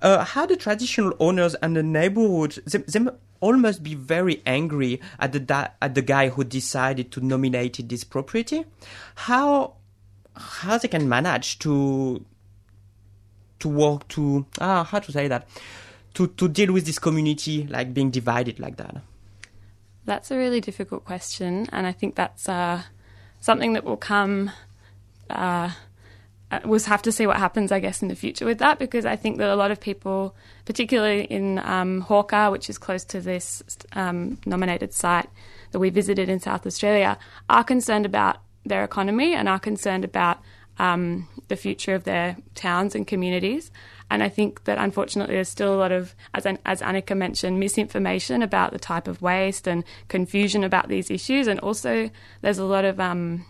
Uh, 0.03 0.25
how 0.25 0.45
the 0.45 0.57
traditional 0.57 1.15
owners 1.19 1.55
and 1.57 1.77
the 1.77 1.83
neighborhood, 1.83 2.59
they, 2.67 2.79
they 2.79 3.11
all 3.41 3.57
must 3.57 3.83
be 3.83 3.95
very 3.95 4.43
angry 4.47 5.01
at 5.19 5.33
the 5.33 5.71
at 5.81 5.95
the 5.95 6.03
guy 6.03 6.29
who 6.29 6.45
decided 6.45 7.11
to 7.13 7.21
nominate 7.21 7.89
this 7.89 8.05
property. 8.05 8.65
How 9.15 9.75
how 10.37 10.79
they 10.79 10.89
can 10.89 11.09
manage 11.09 11.59
to 11.61 12.25
to 13.59 13.69
work 13.69 14.09
to 14.09 14.47
ah 14.61 14.85
how 14.85 14.99
to 14.99 15.13
say 15.13 15.29
that 15.29 15.49
to 16.15 16.29
to 16.29 16.49
deal 16.49 16.73
with 16.73 16.87
this 16.87 16.99
community 16.99 17.67
like 17.69 17.93
being 17.93 18.11
divided 18.11 18.59
like 18.59 18.77
that 18.77 19.03
That's 20.07 20.31
a 20.31 20.37
really 20.37 20.61
difficult 20.61 21.05
question, 21.05 21.69
and 21.73 21.87
I 21.87 21.93
think 21.93 22.17
that's 22.17 22.49
uh, 22.49 22.83
something 23.41 23.75
that 23.75 23.85
will 23.85 23.99
come. 23.99 24.51
Uh, 25.29 25.71
we'll 26.65 26.81
have 26.81 27.03
to 27.03 27.13
see 27.13 27.27
what 27.27 27.37
happens, 27.37 27.71
I 27.73 27.81
guess, 27.81 28.03
in 28.03 28.09
the 28.09 28.15
future 28.15 28.45
with 28.45 28.59
that, 28.59 28.79
because 28.79 29.05
I 29.05 29.17
think 29.17 29.39
that 29.39 29.51
a 29.51 29.57
lot 29.57 29.71
of 29.71 29.81
people, 29.81 30.35
particularly 30.65 31.25
in 31.25 31.59
um, 31.61 32.01
Hawker, 32.01 32.51
which 32.51 32.69
is 32.69 32.79
close 32.79 33.05
to 33.07 33.21
this 33.21 33.63
um, 33.93 34.39
nominated 34.47 34.93
site 34.93 35.29
that 35.71 35.79
we 35.79 35.91
visited 35.91 36.29
in 36.29 36.41
South 36.41 36.67
Australia, 36.67 37.19
are 37.49 37.65
concerned 37.65 38.07
about 38.07 38.39
their 38.65 38.85
economy 38.85 39.35
and 39.35 39.49
are 39.49 39.61
concerned 39.61 40.05
about 40.05 40.39
um, 40.79 41.29
the 41.49 41.57
future 41.57 41.95
of 41.95 42.05
their 42.05 42.37
towns 42.55 42.95
and 42.95 43.07
communities. 43.07 43.71
And 44.11 44.23
I 44.23 44.29
think 44.29 44.65
that 44.65 44.79
unfortunately 44.79 45.37
there's 45.37 45.49
still 45.49 45.73
a 45.73 45.79
lot 45.79 45.93
of, 45.93 46.17
as, 46.35 46.47
as 46.65 46.81
Annika 46.81 47.17
mentioned, 47.17 47.61
misinformation 47.61 48.43
about 48.43 48.73
the 48.73 48.79
type 48.79 49.07
of 49.07 49.23
waste 49.23 49.69
and 49.69 49.85
confusion 50.09 50.65
about 50.65 50.89
these 50.89 51.11
issues. 51.11 51.47
And 51.47 51.61
also 51.61 52.11
there's 52.41 52.59
a 52.59 52.65
lot 52.65 52.85
of 52.85 52.99
um, 52.99 53.47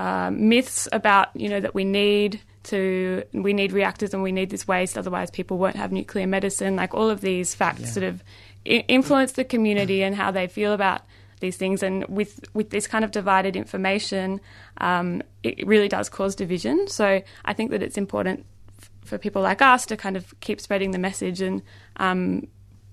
uh, 0.00 0.30
myths 0.30 0.88
about, 0.92 1.28
you 1.34 1.48
know, 1.48 1.60
that 1.60 1.74
we 1.74 1.84
need 1.84 2.40
to, 2.62 3.22
we 3.32 3.52
need 3.52 3.72
reactors 3.72 4.14
and 4.14 4.22
we 4.22 4.32
need 4.32 4.48
this 4.48 4.66
waste, 4.66 4.96
otherwise 4.96 5.30
people 5.30 5.58
won't 5.58 5.76
have 5.76 5.92
nuclear 5.92 6.26
medicine. 6.26 6.74
Like 6.76 6.94
all 6.94 7.10
of 7.10 7.20
these 7.20 7.54
facts 7.54 7.92
sort 7.92 8.04
of 8.04 8.22
I- 8.66 8.84
influence 8.88 9.32
the 9.32 9.44
community 9.44 10.02
and 10.02 10.14
how 10.14 10.30
they 10.30 10.46
feel 10.46 10.72
about 10.72 11.02
these 11.40 11.56
things. 11.58 11.82
And 11.82 12.04
with, 12.08 12.40
with 12.54 12.70
this 12.70 12.86
kind 12.86 13.04
of 13.04 13.10
divided 13.10 13.56
information, 13.56 14.40
um, 14.78 15.22
it 15.42 15.66
really 15.66 15.88
does 15.88 16.08
cause 16.08 16.34
division. 16.34 16.88
So 16.88 17.22
I 17.44 17.52
think 17.52 17.70
that 17.70 17.82
it's 17.82 17.98
important 17.98 18.46
f- 18.80 18.90
for 19.04 19.18
people 19.18 19.42
like 19.42 19.60
us 19.60 19.86
to 19.86 19.96
kind 19.96 20.16
of 20.16 20.38
keep 20.40 20.60
spreading 20.60 20.92
the 20.92 20.98
message 20.98 21.42
and 21.42 21.62
um, 21.96 22.46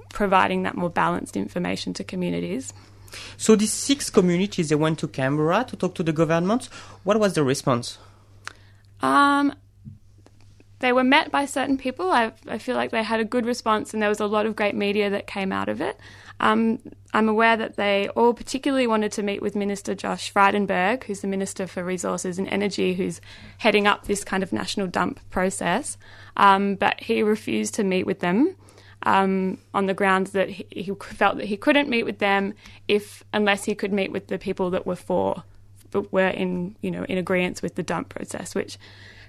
providing 0.10 0.64
that 0.64 0.76
more 0.76 0.90
balanced 0.90 1.38
information 1.38 1.94
to 1.94 2.04
communities. 2.04 2.74
So 3.38 3.56
these 3.56 3.74
six 3.74 4.10
communities 4.10 4.70
they 4.70 4.76
went 4.76 5.00
to 5.00 5.08
canberra 5.08 5.66
to 5.68 5.76
talk 5.76 5.94
to 5.96 6.04
the 6.04 6.14
government 6.14 6.70
what 7.04 7.20
was 7.20 7.34
the 7.34 7.44
response 7.44 7.98
Um, 9.02 9.54
they 10.80 10.94
were 10.94 11.04
met 11.04 11.32
by 11.32 11.46
certain 11.46 11.78
people. 11.78 12.12
I, 12.12 12.32
I 12.48 12.58
feel 12.58 12.76
like 12.76 12.92
they 12.92 13.04
had 13.04 13.20
a 13.20 13.26
good 13.26 13.46
response, 13.46 13.94
and 13.94 14.02
there 14.02 14.10
was 14.10 14.20
a 14.20 14.28
lot 14.28 14.46
of 14.46 14.56
great 14.56 14.76
media 14.76 15.10
that 15.10 15.26
came 15.26 15.52
out 15.52 15.70
of 15.70 15.82
it. 15.82 15.98
Um, 16.40 16.80
I'm 17.14 17.30
aware 17.30 17.58
that 17.58 17.78
they 17.78 18.10
all 18.10 18.34
particularly 18.34 18.86
wanted 18.86 19.12
to 19.14 19.24
meet 19.24 19.42
with 19.42 19.56
Minister 19.56 19.96
Josh 19.96 20.32
Frydenberg, 20.32 21.04
who's 21.06 21.22
the 21.22 21.28
Minister 21.28 21.66
for 21.66 21.84
Resources 21.84 22.38
and 22.38 22.48
Energy, 22.48 22.94
who's 22.94 23.22
heading 23.58 23.88
up 23.88 24.06
this 24.06 24.24
kind 24.24 24.44
of 24.44 24.54
national 24.54 24.88
dump 24.88 25.20
process. 25.32 25.98
Um, 26.36 26.76
but 26.76 27.00
he 27.02 27.24
refused 27.24 27.74
to 27.76 27.84
meet 27.84 28.06
with 28.06 28.20
them 28.20 28.56
um, 29.08 29.58
on 29.74 29.86
the 29.86 29.94
grounds 29.94 30.32
that 30.32 30.50
he, 30.50 30.68
he 30.70 30.92
felt 30.94 31.38
that 31.38 31.46
he 31.46 31.56
couldn't 31.56 31.88
meet 31.88 32.04
with 32.04 32.20
them 32.20 32.54
if 32.90 33.24
unless 33.32 33.64
he 33.64 33.74
could 33.74 33.94
meet 33.94 34.12
with 34.12 34.28
the 34.28 34.38
people 34.38 34.70
that 34.72 34.86
were 34.86 34.98
for 34.98 35.44
but 35.92 36.12
were 36.12 36.28
in 36.28 36.76
you 36.82 36.92
know 36.92 37.06
in 37.06 37.18
agreement 37.18 37.62
with 37.62 37.76
the 37.76 37.84
dump 37.84 38.10
process, 38.10 38.54
which 38.54 38.78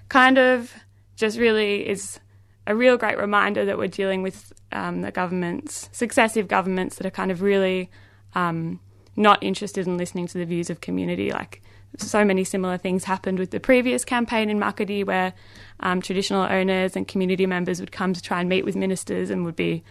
kind 0.09 0.37
of 0.37 0.73
just 1.15 1.39
really 1.39 1.87
is 1.87 2.19
a 2.67 2.75
real 2.75 2.97
great 2.97 3.17
reminder 3.17 3.63
that 3.63 3.77
we're 3.77 3.87
dealing 3.87 4.21
with 4.21 4.51
um, 4.73 5.01
the 5.01 5.11
governments, 5.11 5.89
successive 5.93 6.49
governments 6.49 6.97
that 6.97 7.05
are 7.05 7.11
kind 7.11 7.31
of 7.31 7.41
really 7.41 7.89
um, 8.35 8.81
not 9.15 9.41
interested 9.41 9.87
in 9.87 9.97
listening 9.97 10.27
to 10.27 10.37
the 10.37 10.45
views 10.45 10.69
of 10.69 10.81
community. 10.81 11.31
Like 11.31 11.61
so 11.97 12.23
many 12.23 12.43
similar 12.43 12.77
things 12.77 13.03
happened 13.03 13.39
with 13.39 13.51
the 13.51 13.59
previous 13.59 14.05
campaign 14.05 14.49
in 14.49 14.59
Muckaty, 14.59 15.05
where 15.05 15.33
um, 15.79 16.01
traditional 16.01 16.43
owners 16.43 16.95
and 16.95 17.07
community 17.07 17.45
members 17.45 17.79
would 17.79 17.91
come 17.91 18.13
to 18.13 18.21
try 18.21 18.39
and 18.39 18.47
meet 18.49 18.65
with 18.65 18.75
ministers 18.75 19.29
and 19.29 19.45
would 19.45 19.55
be 19.55 19.83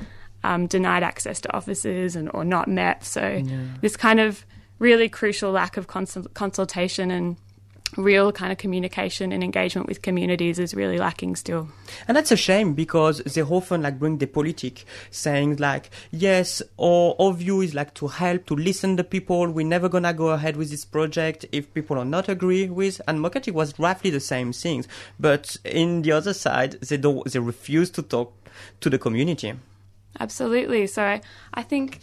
um, 0.45 0.67
denied 0.67 1.03
access 1.03 1.41
to 1.41 1.53
offices 1.55 2.17
and 2.17 2.31
or 2.33 2.45
not 2.45 2.69
met. 2.69 3.05
So 3.05 3.43
this 3.81 3.97
kind 3.97 4.21
of 4.21 4.47
really 4.79 5.09
crucial 5.09 5.51
lack 5.51 5.77
of 5.77 5.89
consul- 5.89 6.29
consultation 6.35 7.11
and 7.11 7.37
real 7.97 8.33
kind 8.33 8.53
of 8.53 8.59
communication 8.59 9.33
and 9.33 9.43
engagement 9.43 9.87
with 9.89 10.03
communities 10.03 10.59
is 10.59 10.75
really 10.75 10.99
lacking 10.99 11.37
still. 11.37 11.69
and 12.07 12.17
that's 12.17 12.31
a 12.31 12.37
shame 12.37 12.75
because 12.75 13.19
they 13.21 13.43
often 13.43 13.83
like 13.83 13.99
bring 13.99 14.19
the 14.19 14.27
politic 14.27 14.85
saying 15.11 15.57
like 15.57 15.91
yes 16.11 16.63
our, 16.79 17.15
our 17.19 17.33
view 17.33 17.61
is 17.61 17.75
like 17.75 17.95
to 17.95 18.09
help 18.09 18.47
to 18.47 18.55
listen 18.55 18.97
to 18.97 19.05
people 19.05 19.51
we're 19.51 19.67
never 19.67 19.89
gonna 19.89 20.13
go 20.13 20.29
ahead 20.29 20.57
with 20.57 20.71
this 20.71 20.85
project 20.85 21.47
if 21.53 21.73
people 21.75 21.99
are 21.99 22.05
not 22.05 22.29
agree 22.29 22.69
with 22.69 23.01
and 23.09 23.19
Muckaty 23.21 23.53
was 23.53 23.79
roughly 23.79 24.11
the 24.11 24.21
same 24.21 24.53
things 24.53 24.87
but 25.19 25.57
in 25.65 26.03
the 26.03 26.13
other 26.13 26.35
side 26.35 26.73
they 26.81 26.97
don't 26.97 27.31
they 27.31 27.39
refuse 27.39 27.91
to 27.91 28.03
talk 28.03 28.33
to 28.81 28.91
the 28.91 28.99
community 28.99 29.55
Absolutely. 30.21 30.87
So 30.87 31.03
I, 31.03 31.21
I 31.55 31.63
think, 31.63 32.01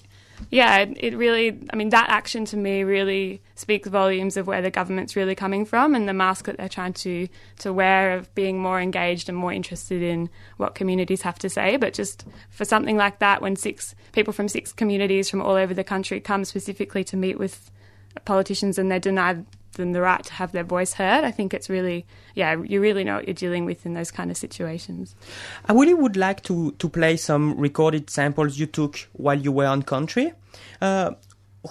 yeah, 0.50 0.78
it, 0.80 0.98
it 0.98 1.18
really, 1.18 1.60
I 1.72 1.76
mean, 1.76 1.90
that 1.90 2.10
action 2.10 2.46
to 2.46 2.58
me 2.58 2.84
really 2.84 3.42
speaks 3.56 3.88
volumes 3.88 4.38
of 4.38 4.48
where 4.48 4.62
the 4.62 4.70
government's 4.70 5.16
really 5.16 5.36
coming 5.36 5.66
from 5.66 5.96
and 5.96 6.08
the 6.08 6.14
mask 6.14 6.46
that 6.46 6.58
they're 6.58 6.70
trying 6.70 6.94
to, 6.94 7.28
to 7.60 7.74
wear 7.74 8.18
of 8.18 8.34
being 8.36 8.60
more 8.60 8.80
engaged 8.80 9.30
and 9.30 9.38
more 9.38 9.54
interested 9.54 10.02
in 10.02 10.30
what 10.58 10.76
communities 10.76 11.22
have 11.24 11.40
to 11.40 11.50
say. 11.50 11.78
But 11.78 11.94
just 11.94 12.26
for 12.50 12.66
something 12.66 12.98
like 12.98 13.20
that, 13.20 13.42
when 13.42 13.56
six 13.56 13.96
people 14.12 14.34
from 14.34 14.48
six 14.48 14.72
communities 14.72 15.30
from 15.30 15.42
all 15.42 15.56
over 15.56 15.74
the 15.74 15.84
country 15.84 16.20
come 16.20 16.46
specifically 16.46 17.04
to 17.06 17.18
meet 17.18 17.40
with 17.40 17.72
politicians 18.24 18.78
and 18.78 18.90
they're 18.90 19.00
denied 19.00 19.46
them 19.76 19.94
the 19.94 20.02
right 20.02 20.24
to 20.24 20.34
have 20.34 20.52
their 20.52 20.64
voice 20.64 20.94
heard, 20.94 21.24
I 21.24 21.32
think 21.32 21.54
it's 21.54 21.70
really, 21.70 22.06
yeah, 22.34 22.62
you 22.62 22.82
really 22.82 23.04
know 23.04 23.16
what 23.16 23.28
you're 23.28 23.34
dealing 23.34 23.66
with 23.66 23.86
in 23.86 23.94
those 23.94 24.12
kind 24.12 24.32
of 24.32 24.38
situations. 24.38 25.16
I 25.68 25.74
really 25.74 25.94
would 25.94 26.18
like 26.18 26.44
to, 26.44 26.72
to 26.72 26.90
play 26.90 27.18
some 27.18 27.58
recorded 27.58 28.10
samples 28.10 28.58
you 28.58 28.66
took 28.66 29.08
while 29.14 29.40
you 29.40 29.52
were 29.52 29.68
on 29.68 29.84
country. 29.84 30.34
Uh, 30.82 31.12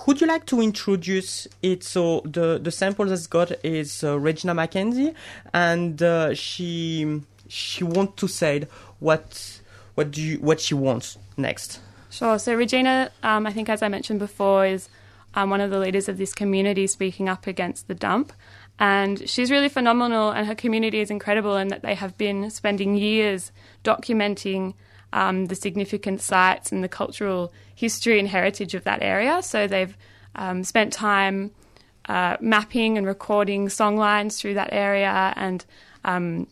would 0.06 0.20
you 0.20 0.26
like 0.26 0.46
to 0.46 0.60
introduce 0.60 1.46
it? 1.62 1.84
So 1.84 2.20
the, 2.24 2.58
the 2.58 2.70
sample 2.70 3.06
that's 3.06 3.26
got 3.26 3.52
is 3.64 4.02
uh, 4.02 4.18
Regina 4.18 4.54
McKenzie, 4.54 5.14
and 5.52 6.02
uh, 6.02 6.34
she 6.34 7.20
she 7.46 7.84
wants 7.84 8.14
to 8.16 8.28
say 8.28 8.66
what 8.98 9.60
what 9.94 10.10
do 10.10 10.20
you, 10.20 10.38
what 10.38 10.60
she 10.60 10.74
wants 10.74 11.18
next. 11.36 11.80
Sure. 12.10 12.38
So 12.38 12.54
Regina, 12.54 13.10
um, 13.22 13.46
I 13.46 13.52
think 13.52 13.68
as 13.68 13.82
I 13.82 13.88
mentioned 13.88 14.18
before, 14.18 14.66
is 14.66 14.88
um, 15.34 15.50
one 15.50 15.60
of 15.60 15.70
the 15.70 15.78
leaders 15.78 16.08
of 16.08 16.18
this 16.18 16.32
community 16.32 16.86
speaking 16.86 17.28
up 17.28 17.46
against 17.46 17.88
the 17.88 17.94
dump. 17.94 18.32
And 18.78 19.28
she's 19.28 19.50
really 19.50 19.68
phenomenal, 19.68 20.30
and 20.30 20.46
her 20.46 20.54
community 20.54 21.00
is 21.00 21.10
incredible 21.10 21.56
in 21.56 21.68
that 21.68 21.82
they 21.82 21.94
have 21.94 22.18
been 22.18 22.50
spending 22.50 22.96
years 22.96 23.52
documenting 23.84 24.74
um, 25.12 25.46
the 25.46 25.54
significant 25.54 26.20
sites 26.20 26.72
and 26.72 26.82
the 26.82 26.88
cultural 26.88 27.52
history 27.74 28.18
and 28.18 28.28
heritage 28.28 28.74
of 28.74 28.82
that 28.84 29.00
area. 29.00 29.42
So 29.42 29.68
they've 29.68 29.96
um, 30.34 30.64
spent 30.64 30.92
time 30.92 31.52
uh, 32.08 32.36
mapping 32.40 32.98
and 32.98 33.06
recording 33.06 33.68
songlines 33.68 34.38
through 34.38 34.54
that 34.54 34.70
area 34.72 35.32
and 35.36 35.64
um, 36.04 36.48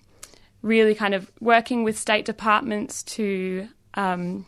really 0.62 0.94
kind 0.94 1.14
of 1.14 1.30
working 1.40 1.82
with 1.82 1.98
state 1.98 2.24
departments 2.24 3.02
to 3.02 3.68
um, 3.94 4.46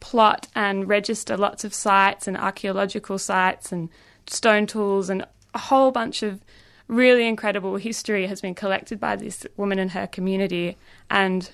plot 0.00 0.48
and 0.54 0.88
register 0.88 1.36
lots 1.36 1.64
of 1.64 1.72
sites 1.72 2.26
and 2.28 2.36
archaeological 2.36 3.18
sites 3.18 3.72
and 3.72 3.88
stone 4.26 4.66
tools 4.66 5.08
and 5.08 5.24
a 5.54 5.58
whole 5.58 5.90
bunch 5.90 6.22
of 6.22 6.40
really 6.88 7.26
incredible 7.26 7.76
history 7.76 8.26
has 8.26 8.40
been 8.40 8.54
collected 8.54 9.00
by 9.00 9.16
this 9.16 9.46
woman 9.56 9.78
and 9.78 9.90
her 9.92 10.06
community. 10.06 10.76
And 11.10 11.50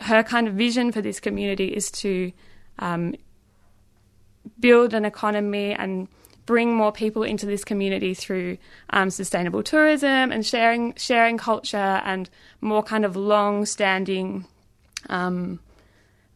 her 0.00 0.22
kind 0.22 0.48
of 0.48 0.54
vision 0.54 0.90
for 0.92 1.00
this 1.00 1.20
community 1.20 1.68
is 1.68 1.90
to 1.90 2.32
um, 2.78 3.14
build 4.58 4.94
an 4.94 5.04
economy 5.04 5.72
and 5.72 6.08
bring 6.44 6.74
more 6.74 6.90
people 6.90 7.22
into 7.22 7.46
this 7.46 7.64
community 7.64 8.14
through 8.14 8.58
um, 8.90 9.10
sustainable 9.10 9.62
tourism 9.62 10.32
and 10.32 10.44
sharing 10.44 10.92
sharing 10.96 11.38
culture 11.38 11.76
and 12.04 12.28
more 12.60 12.82
kind 12.82 13.04
of 13.04 13.14
long 13.14 13.64
standing 13.64 14.44
um, 15.08 15.60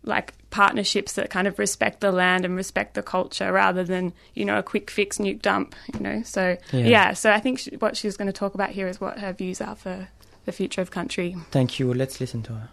like 0.05 0.33
partnerships 0.57 1.13
that 1.13 1.29
kind 1.29 1.47
of 1.47 1.59
respect 1.59 2.01
the 2.01 2.11
land 2.11 2.43
and 2.47 2.57
respect 2.57 2.95
the 2.95 3.03
culture 3.03 3.53
rather 3.53 3.85
than 3.85 4.11
you 4.33 4.43
know 4.43 4.57
a 4.59 4.63
quick 4.63 4.91
fix 4.91 5.19
nuke 5.19 5.43
dump 5.43 5.75
you 5.93 6.01
know 6.01 6.23
so 6.23 6.57
Yeah. 6.73 6.87
yeah, 6.87 7.13
so 7.13 7.31
I 7.31 7.41
think 7.41 7.59
she, 7.59 7.77
what 7.77 7.95
she's 7.95 8.17
going 8.17 8.29
to 8.29 8.33
talk 8.33 8.55
about 8.55 8.71
here 8.71 8.89
is 8.89 8.99
what 8.99 9.19
her 9.19 9.35
views 9.35 9.61
are 9.61 9.77
for 9.77 10.09
the 10.47 10.53
future 10.53 10.81
of 10.81 10.91
country. 10.91 11.37
Thank 11.51 11.79
you. 11.79 11.93
Let's 11.93 12.21
listen 12.21 12.43
to 12.45 12.53
her. 12.55 12.69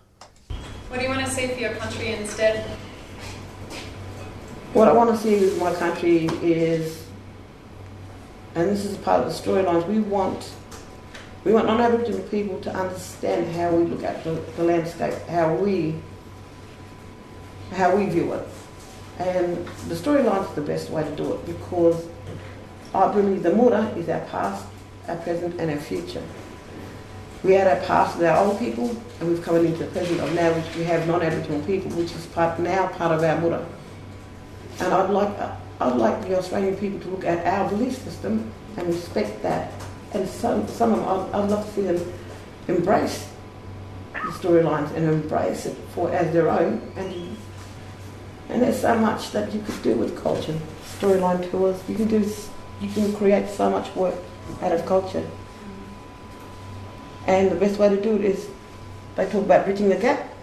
What 0.87 0.99
do 0.99 1.03
you 1.03 1.09
want 1.09 1.25
to 1.25 1.29
see 1.29 1.45
for 1.47 1.59
your 1.59 1.73
country 1.75 2.13
instead? 2.13 2.63
What 4.71 4.87
I 4.87 4.93
want 4.93 5.09
to 5.09 5.17
see 5.17 5.35
with 5.41 5.59
my 5.59 5.73
country 5.75 6.27
is, 6.41 7.05
and 8.55 8.69
this 8.69 8.85
is 8.85 8.95
part 8.97 9.19
of 9.21 9.27
the 9.27 9.35
storylines, 9.37 9.85
we 9.87 9.99
want 9.99 10.53
we 11.43 11.51
want 11.51 11.67
non-Aboriginal 11.67 12.21
people 12.29 12.61
to 12.61 12.73
understand 12.73 13.53
how 13.57 13.71
we 13.75 13.83
look 13.91 14.03
at 14.03 14.23
the, 14.23 14.31
the 14.55 14.63
landscape, 14.63 15.15
how 15.27 15.53
we 15.55 15.95
how 17.73 17.95
we 17.95 18.05
view 18.05 18.33
it, 18.33 18.47
and 19.19 19.65
the 19.87 19.95
storyline 19.95 20.47
is 20.47 20.55
the 20.55 20.61
best 20.61 20.89
way 20.89 21.03
to 21.03 21.15
do 21.15 21.33
it 21.33 21.45
because 21.45 22.05
I 22.93 23.11
believe 23.11 23.43
the 23.43 23.53
Mura 23.53 23.85
is 23.97 24.09
our 24.09 24.21
past, 24.21 24.65
our 25.07 25.15
present, 25.17 25.59
and 25.59 25.71
our 25.71 25.79
future. 25.79 26.23
We 27.43 27.53
had 27.53 27.67
our 27.67 27.85
past 27.85 28.17
with 28.17 28.27
our 28.27 28.45
old 28.45 28.57
people, 28.59 28.89
and 29.19 29.29
we've 29.29 29.43
come 29.43 29.57
into 29.57 29.79
the 29.79 29.87
present 29.87 30.19
of 30.21 30.33
now, 30.33 30.53
which 30.53 30.75
we 30.75 30.83
have 30.85 31.07
non-Aboriginal 31.07 31.61
people, 31.63 31.91
which 31.91 32.11
is 32.13 32.25
part 32.27 32.59
now 32.59 32.87
part 32.87 33.11
of 33.11 33.23
our 33.23 33.39
Mura. 33.41 33.65
And 34.79 34.93
I'd 34.93 35.09
like, 35.09 35.37
I'd 35.81 35.95
like 35.95 36.21
the 36.27 36.37
Australian 36.37 36.77
people 36.77 36.99
to 37.01 37.07
look 37.09 37.25
at 37.25 37.45
our 37.45 37.69
belief 37.69 37.97
system 37.97 38.51
and 38.77 38.87
respect 38.87 39.41
that. 39.43 39.71
And 40.13 40.27
some, 40.27 40.67
some 40.67 40.93
of 40.93 40.99
them, 40.99 41.07
I'd, 41.09 41.43
I'd 41.43 41.49
love 41.49 41.65
to 41.65 41.71
see 41.73 41.81
them 41.81 42.13
embrace 42.67 43.29
the 44.13 44.31
storylines 44.31 44.93
and 44.95 45.09
embrace 45.09 45.65
it 45.65 45.75
for 45.93 46.13
as 46.13 46.31
their 46.31 46.49
own. 46.49 46.81
And 46.95 47.35
and 48.49 48.61
there's 48.61 48.81
so 48.81 48.97
much 48.97 49.31
that 49.31 49.53
you 49.53 49.61
could 49.61 49.81
do 49.81 49.93
with 49.95 50.21
culture. 50.21 50.59
Storyline 50.99 51.49
tours, 51.49 51.81
you 51.87 51.95
can 51.95 52.07
do, 52.07 52.25
you 52.81 52.89
can 52.89 53.13
create 53.15 53.49
so 53.49 53.69
much 53.69 53.95
work 53.95 54.15
out 54.61 54.71
of 54.71 54.85
culture. 54.85 55.27
And 57.27 57.49
the 57.49 57.55
best 57.55 57.79
way 57.79 57.89
to 57.89 58.01
do 58.01 58.15
it 58.15 58.25
is, 58.25 58.49
they 59.15 59.25
talk 59.25 59.43
about 59.43 59.65
bridging 59.65 59.89
the 59.89 59.95
gap 59.95 60.33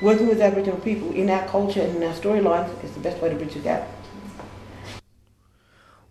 working 0.00 0.28
with 0.28 0.40
Aboriginal 0.40 0.78
people 0.80 1.10
in 1.12 1.28
our 1.30 1.46
culture 1.48 1.80
and 1.80 1.96
in 1.96 2.02
our 2.02 2.14
storylines 2.14 2.84
is 2.84 2.92
the 2.92 3.00
best 3.00 3.20
way 3.20 3.30
to 3.30 3.34
bridge 3.34 3.54
the 3.54 3.60
gap. 3.60 3.88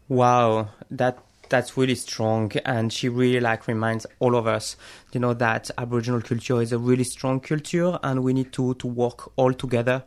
Wow, 0.09 0.69
that 0.91 1.19
that's 1.49 1.77
really 1.77 1.95
strong, 1.95 2.51
and 2.65 2.91
she 2.91 3.09
really 3.09 3.39
like 3.39 3.67
reminds 3.67 4.05
all 4.19 4.35
of 4.35 4.47
us, 4.47 4.75
you 5.13 5.19
know, 5.19 5.33
that 5.35 5.69
Aboriginal 5.77 6.21
culture 6.21 6.61
is 6.61 6.71
a 6.71 6.77
really 6.77 7.03
strong 7.03 7.39
culture, 7.39 7.99
and 8.03 8.23
we 8.23 8.33
need 8.33 8.51
to 8.53 8.73
to 8.75 8.87
work 8.87 9.31
all 9.37 9.53
together. 9.53 10.03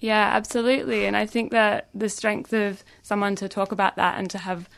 Yeah, 0.00 0.30
absolutely. 0.32 1.06
And 1.06 1.16
I 1.16 1.26
think 1.26 1.50
that 1.50 1.88
the 1.94 2.08
strength 2.08 2.52
of 2.52 2.84
someone 3.02 3.34
to 3.36 3.48
talk 3.48 3.72
about 3.72 3.96
that 3.96 4.18
and 4.18 4.30
to 4.30 4.38
have 4.38 4.68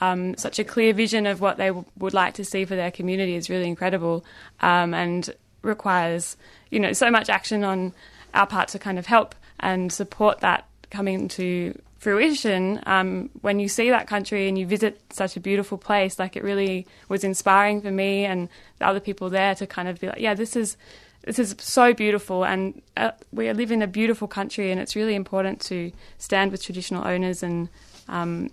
um, 0.00 0.36
such 0.36 0.58
a 0.58 0.64
clear 0.64 0.92
vision 0.92 1.26
of 1.26 1.40
what 1.40 1.56
they 1.56 1.68
w- 1.68 1.84
would 1.98 2.14
like 2.14 2.34
to 2.34 2.44
see 2.44 2.64
for 2.64 2.76
their 2.76 2.92
community 2.92 3.34
is 3.34 3.50
really 3.50 3.66
incredible 3.66 4.24
um, 4.60 4.94
and 4.94 5.30
requires, 5.62 6.36
you 6.70 6.78
know, 6.78 6.92
so 6.92 7.10
much 7.10 7.28
action 7.28 7.64
on 7.64 7.92
our 8.34 8.46
part 8.46 8.68
to 8.68 8.78
kind 8.78 8.98
of 8.98 9.06
help 9.06 9.34
and 9.58 9.92
support 9.92 10.38
that 10.40 10.68
coming 10.90 11.26
to 11.28 11.76
fruition. 11.98 12.80
Um, 12.86 13.30
when 13.40 13.60
you 13.60 13.68
see 13.68 13.90
that 13.90 14.06
country 14.06 14.48
and 14.48 14.58
you 14.58 14.66
visit 14.66 15.00
such 15.10 15.36
a 15.36 15.40
beautiful 15.40 15.78
place, 15.78 16.18
like 16.18 16.36
it 16.36 16.44
really 16.44 16.86
was 17.08 17.24
inspiring 17.24 17.82
for 17.82 17.90
me 17.90 18.24
and 18.24 18.48
the 18.78 18.86
other 18.86 19.00
people 19.00 19.28
there 19.30 19.54
to 19.56 19.66
kind 19.66 19.88
of 19.88 20.00
be 20.00 20.06
like, 20.06 20.20
yeah, 20.20 20.34
this 20.34 20.56
is 20.56 20.76
this 21.24 21.38
is 21.38 21.54
so 21.58 21.92
beautiful 21.92 22.44
and 22.44 22.80
uh, 22.96 23.10
we 23.32 23.52
live 23.52 23.70
in 23.72 23.82
a 23.82 23.86
beautiful 23.86 24.28
country 24.28 24.70
and 24.70 24.80
it's 24.80 24.96
really 24.96 25.14
important 25.14 25.60
to 25.60 25.92
stand 26.16 26.52
with 26.52 26.62
traditional 26.62 27.06
owners 27.06 27.42
and 27.42 27.68
um, 28.08 28.48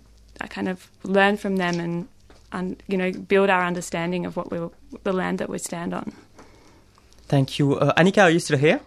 kind 0.50 0.68
of 0.68 0.90
learn 1.02 1.36
from 1.36 1.56
them 1.56 1.80
and, 1.80 2.08
and 2.52 2.82
you 2.86 2.98
know 2.98 3.12
build 3.12 3.48
our 3.48 3.64
understanding 3.64 4.26
of 4.26 4.36
what 4.36 4.50
we 4.50 4.58
the 5.04 5.12
land 5.12 5.38
that 5.38 5.48
we 5.48 5.58
stand 5.58 5.94
on. 5.94 6.12
Thank 7.28 7.58
you, 7.58 7.76
uh, 7.76 7.94
Annika. 7.94 8.24
Are 8.24 8.30
you 8.30 8.40
still 8.40 8.58
here? 8.58 8.80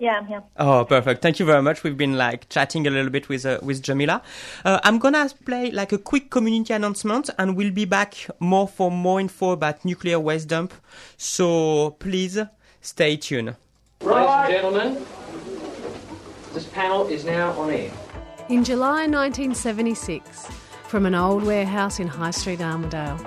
Yeah, 0.00 0.16
I'm 0.16 0.26
here. 0.26 0.42
Oh, 0.56 0.86
perfect. 0.86 1.20
Thank 1.20 1.38
you 1.38 1.44
very 1.44 1.60
much. 1.60 1.84
We've 1.84 1.96
been 1.96 2.16
like 2.16 2.48
chatting 2.48 2.86
a 2.86 2.90
little 2.90 3.10
bit 3.10 3.28
with 3.28 3.44
uh, 3.44 3.58
with 3.62 3.82
Jamila. 3.82 4.22
Uh, 4.64 4.80
I'm 4.82 4.98
gonna 4.98 5.28
play 5.44 5.70
like 5.70 5.92
a 5.92 5.98
quick 5.98 6.30
community 6.30 6.72
announcement, 6.72 7.28
and 7.38 7.54
we'll 7.54 7.70
be 7.70 7.84
back 7.84 8.14
more 8.40 8.66
for 8.66 8.90
more 8.90 9.20
info 9.20 9.50
about 9.50 9.84
nuclear 9.84 10.18
waste 10.18 10.48
dump. 10.48 10.72
So 11.18 11.96
please 11.98 12.38
stay 12.80 13.18
tuned. 13.18 13.56
Ladies 14.00 14.30
and 14.30 14.50
gentlemen, 14.50 15.06
this 16.54 16.64
panel 16.68 17.06
is 17.06 17.26
now 17.26 17.50
on 17.60 17.70
air. 17.70 17.92
In 18.48 18.64
July 18.64 19.06
1976, 19.06 20.46
from 20.84 21.04
an 21.04 21.14
old 21.14 21.44
warehouse 21.44 22.00
in 22.00 22.08
High 22.08 22.30
Street, 22.30 22.62
Armadale, 22.62 23.18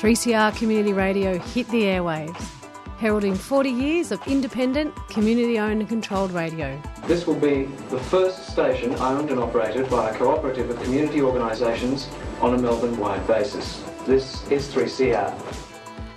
3CR 0.00 0.54
Community 0.58 0.92
Radio 0.92 1.38
hit 1.38 1.66
the 1.68 1.84
airwaves, 1.84 2.57
heralding 2.98 3.36
40 3.36 3.70
years 3.70 4.10
of 4.10 4.20
independent, 4.26 4.92
community 5.08 5.56
owned 5.58 5.80
and 5.80 5.88
controlled 5.88 6.32
radio. 6.32 6.80
This 7.06 7.28
will 7.28 7.38
be 7.38 7.64
the 7.90 7.98
first 7.98 8.48
station 8.48 8.92
owned 8.96 9.30
and 9.30 9.38
operated 9.38 9.88
by 9.88 10.10
a 10.10 10.14
cooperative 10.16 10.68
of 10.68 10.82
community 10.82 11.22
organisations 11.22 12.08
on 12.40 12.54
a 12.54 12.58
Melbourne-wide 12.58 13.24
basis. 13.28 13.84
This 14.04 14.44
is 14.50 14.66
3CR. 14.74 15.32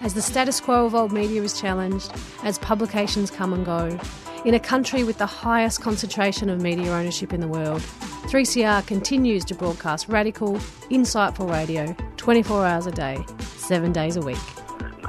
As 0.01 0.15
the 0.15 0.23
status 0.23 0.59
quo 0.59 0.87
of 0.87 0.95
old 0.95 1.11
media 1.11 1.43
is 1.43 1.59
challenged, 1.59 2.11
as 2.43 2.57
publications 2.57 3.29
come 3.29 3.53
and 3.53 3.63
go, 3.63 3.99
in 4.43 4.55
a 4.55 4.59
country 4.59 5.03
with 5.03 5.19
the 5.19 5.27
highest 5.27 5.81
concentration 5.81 6.49
of 6.49 6.59
media 6.59 6.91
ownership 6.91 7.31
in 7.31 7.41
the 7.41 7.47
world, 7.47 7.81
3CR 8.23 8.87
continues 8.87 9.45
to 9.45 9.53
broadcast 9.53 10.09
radical, 10.09 10.55
insightful 10.89 11.47
radio 11.47 11.95
24 12.17 12.65
hours 12.65 12.87
a 12.87 12.91
day, 12.91 13.23
7 13.39 13.91
days 13.91 14.15
a 14.15 14.21
week. 14.21 14.39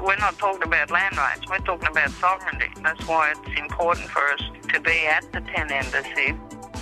We're 0.03 0.17
not 0.17 0.37
talking 0.37 0.65
about 0.65 0.91
land 0.91 1.17
rights, 1.17 1.49
we're 1.49 1.59
talking 1.59 1.87
about 1.89 2.11
sovereignty. 2.11 2.67
That's 2.83 3.07
why 3.07 3.31
it's 3.31 3.61
important 3.61 4.09
for 4.09 4.21
us 4.31 4.41
to 4.73 4.81
be 4.81 5.07
at 5.07 5.31
the 5.33 5.41
Tent 5.41 5.71
Embassy. 5.71 6.35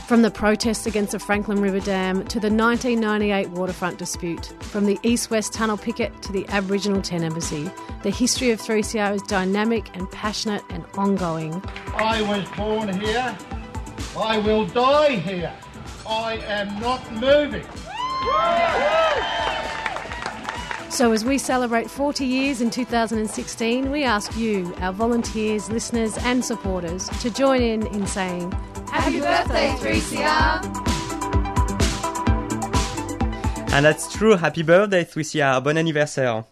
From 0.07 0.23
the 0.23 0.31
protests 0.31 0.87
against 0.87 1.13
the 1.13 1.19
Franklin 1.19 1.61
River 1.61 1.81
Dam 1.81 2.25
to 2.29 2.41
the 2.41 2.51
1998 2.51 3.51
waterfront 3.51 3.99
dispute, 3.99 4.47
from 4.63 4.87
the 4.87 4.99
East 5.03 5.31
West 5.31 5.53
Tunnel 5.53 5.77
picket 5.77 6.23
to 6.23 6.33
the 6.33 6.49
Aboriginal 6.49 7.03
Tent 7.03 7.23
Embassy, 7.23 7.71
the 8.03 8.11
history 8.11 8.53
of 8.53 8.61
3CR 8.61 9.17
is 9.17 9.23
dynamic 9.23 9.95
and 9.95 10.11
passionate 10.11 10.65
and 10.71 10.87
ongoing. 10.97 11.63
I 11.95 12.23
was 12.23 12.49
born 12.57 12.89
here. 12.99 13.37
I 14.17 14.39
will 14.39 14.65
die 14.65 15.17
here. 15.17 15.53
I 16.09 16.39
am 16.39 16.81
not 16.81 17.13
moving. 17.13 17.67
So, 21.01 21.13
as 21.13 21.25
we 21.25 21.39
celebrate 21.39 21.89
40 21.89 22.27
years 22.27 22.61
in 22.61 22.69
2016, 22.69 23.91
we 23.91 24.05
ask 24.05 24.37
you, 24.37 24.75
our 24.81 24.93
volunteers, 24.93 25.71
listeners, 25.71 26.19
and 26.19 26.45
supporters, 26.45 27.09
to 27.21 27.31
join 27.31 27.63
in 27.63 27.87
in 27.87 28.07
saying, 28.07 28.53
Happy 28.93 29.19
birthday, 29.19 29.71
3CR! 29.79 30.63
And 33.73 33.87
that's 33.87 34.13
true. 34.13 34.37
Happy 34.37 34.63
birthday, 34.63 35.03
3CR. 35.03 35.65
Bon 35.65 35.79
anniversaire. 35.79 36.45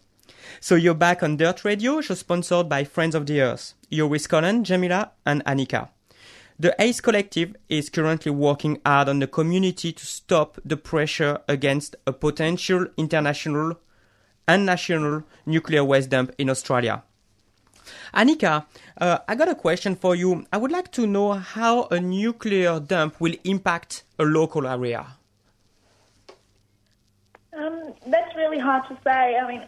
So 0.61 0.77
you're 0.77 0.95
back 0.95 1.23
on 1.23 1.37
Dirt 1.37 1.67
Radio, 1.67 2.01
show 2.01 2.15
sponsored 2.15 2.71
by 2.71 2.85
Friends 2.85 3.15
of 3.15 3.27
the 3.27 3.43
Earth. 3.43 3.75
You're 3.91 4.07
with 4.07 4.31
Colin, 4.31 4.65
Jamila, 4.65 5.11
and 5.27 5.45
Annika. 5.45 5.91
The 6.59 6.75
ACE 6.81 7.03
Collective 7.03 7.55
is 7.69 7.91
currently 7.91 8.33
working 8.33 8.81
hard 8.87 9.11
on 9.11 9.19
the 9.19 9.27
community 9.27 9.93
to 9.93 10.07
stop 10.07 10.59
the 10.65 10.79
pressure 10.79 11.41
against 11.49 11.97
a 12.07 12.15
potential 12.15 12.87
international 12.97 13.75
and 14.49 14.67
national 14.67 15.23
nuclear 15.47 15.85
waste 15.85 16.11
dump 16.11 16.33
in 16.39 16.51
Australia. 16.51 17.03
Annika, 18.15 18.65
uh, 18.99 19.19
I 19.29 19.35
got 19.35 19.49
a 19.49 19.55
question 19.55 19.95
for 19.95 20.17
you. 20.17 20.47
I 20.53 20.57
would 20.57 20.73
like 20.73 20.91
to 20.93 21.07
know 21.07 21.35
how 21.35 21.85
a 21.85 22.01
nuclear 22.01 22.81
dump 22.81 23.21
will 23.21 23.35
impact 23.45 24.03
a 24.19 24.25
local 24.25 24.67
area. 24.67 25.07
that's 28.07 28.35
really 28.37 28.59
hard 28.59 28.83
to 28.89 28.97
say. 29.05 29.37
I 29.37 29.47
mean, 29.47 29.63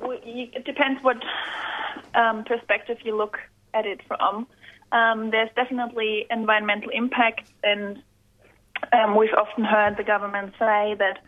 it 0.00 0.64
depends 0.64 1.02
what 1.02 1.16
um, 2.14 2.44
perspective 2.44 2.98
you 3.04 3.16
look 3.16 3.38
at 3.74 3.86
it 3.86 4.00
from. 4.06 4.46
Um, 4.92 5.30
there's 5.30 5.50
definitely 5.56 6.26
environmental 6.30 6.90
impacts, 6.90 7.50
and 7.64 8.02
um, 8.92 9.16
we've 9.16 9.34
often 9.34 9.64
heard 9.64 9.96
the 9.96 10.04
government 10.04 10.52
say 10.58 10.94
that 10.98 11.18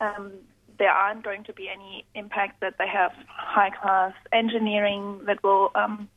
um, 0.00 0.32
there 0.78 0.90
aren't 0.90 1.24
going 1.24 1.44
to 1.44 1.52
be 1.52 1.68
any 1.68 2.04
impacts, 2.14 2.56
that 2.60 2.74
they 2.78 2.88
have 2.88 3.12
high 3.28 3.70
class 3.70 4.12
engineering 4.32 5.20
that 5.26 5.42
will 5.42 5.70
um, 5.74 6.08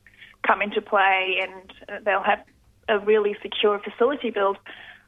come 0.45 0.61
into 0.61 0.81
play, 0.81 1.39
and 1.41 1.73
uh, 1.89 1.99
they'll 2.03 2.23
have 2.23 2.43
a 2.89 2.99
really 2.99 3.35
secure 3.41 3.79
facility 3.79 4.31
built. 4.31 4.57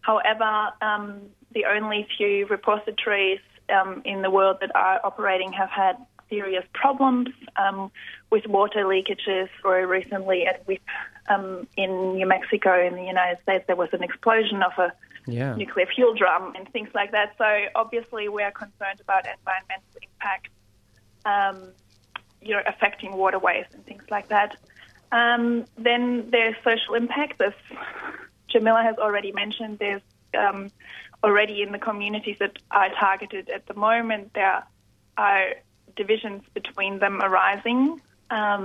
However, 0.02 0.70
um, 0.82 1.22
the 1.54 1.66
only 1.66 2.08
few 2.18 2.46
repositories 2.48 3.40
um, 3.70 4.02
in 4.06 4.22
the 4.22 4.30
world 4.30 4.58
that 4.62 4.76
are 4.76 5.00
operating 5.04 5.52
have 5.54 5.70
had 5.70 5.96
serious 6.30 6.64
problems 6.74 7.30
um, 7.58 7.92
with 8.32 8.46
water 8.48 8.84
leakages. 8.84 9.50
Or 9.64 9.86
recently 9.88 10.46
at 10.46 10.66
WIPP 10.68 10.82
um, 11.30 11.68
in 11.78 12.16
New 12.16 12.28
Mexico 12.28 12.86
in 12.86 12.96
the 12.96 13.04
United 13.04 13.42
States, 13.44 13.64
there 13.68 13.76
was 13.76 13.90
an 13.94 14.04
explosion 14.04 14.62
of 14.64 14.72
a 14.78 14.94
Yeah. 15.28 15.56
nuclear 15.56 15.88
fuel 15.94 16.14
drum 16.16 16.54
and 16.56 16.68
things 16.72 16.90
like 16.94 17.12
that. 17.12 17.34
So 17.38 17.46
obviously, 17.76 18.30
we 18.30 18.42
are 18.44 18.52
concerned 18.52 19.00
about 19.02 19.26
environmental 19.26 19.96
impact, 20.02 20.48
um, 21.26 21.58
you 22.42 22.56
know, 22.56 22.62
affecting 22.66 23.12
waterways 23.14 23.66
and 23.74 23.86
things 23.86 24.04
like 24.10 24.30
that. 24.30 24.56
Um, 25.12 25.66
then 25.78 26.30
there's 26.32 26.56
social 26.64 26.94
impact, 26.96 27.42
as 27.42 27.54
Jamila 28.48 28.82
has 28.84 28.98
already 28.98 29.32
mentioned. 29.32 29.80
There's 29.80 30.02
um, 30.38 30.72
already 31.24 31.62
in 31.62 31.72
the 31.72 31.80
communities 31.80 32.38
that 32.40 32.58
are 32.72 32.90
targeted 33.00 33.50
at 33.50 33.66
the 33.68 33.74
moment, 33.74 34.32
there 34.34 34.64
are 35.18 35.46
divisions 36.02 36.42
between 36.60 37.00
them 37.04 37.16
arising. 37.22 38.02
Um, 38.40 38.64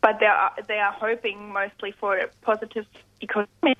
but 0.00 0.14
they 0.20 0.26
are, 0.26 0.52
they 0.70 0.80
are 0.86 0.92
hoping 0.92 1.52
mostly 1.52 1.92
for 2.00 2.16
a 2.24 2.28
positive 2.42 2.86
economic 3.22 3.78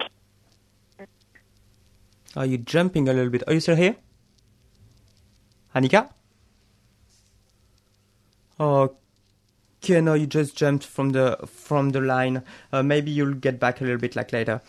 Are 2.36 2.46
you 2.46 2.58
jumping 2.58 3.08
a 3.08 3.12
little 3.12 3.30
bit? 3.30 3.42
Are 3.46 3.54
you 3.54 3.60
still 3.60 3.76
here? 3.76 3.96
Annika? 5.74 6.08
Okay, 8.60 8.94
no, 9.88 10.14
you 10.14 10.26
just 10.26 10.56
jumped 10.56 10.84
from 10.84 11.10
the 11.10 11.38
from 11.46 11.90
the 11.90 12.00
line. 12.00 12.42
Uh, 12.72 12.82
maybe 12.82 13.10
you'll 13.10 13.34
get 13.34 13.58
back 13.58 13.80
a 13.80 13.84
little 13.84 13.98
bit 13.98 14.16
like 14.16 14.32
later. 14.32 14.60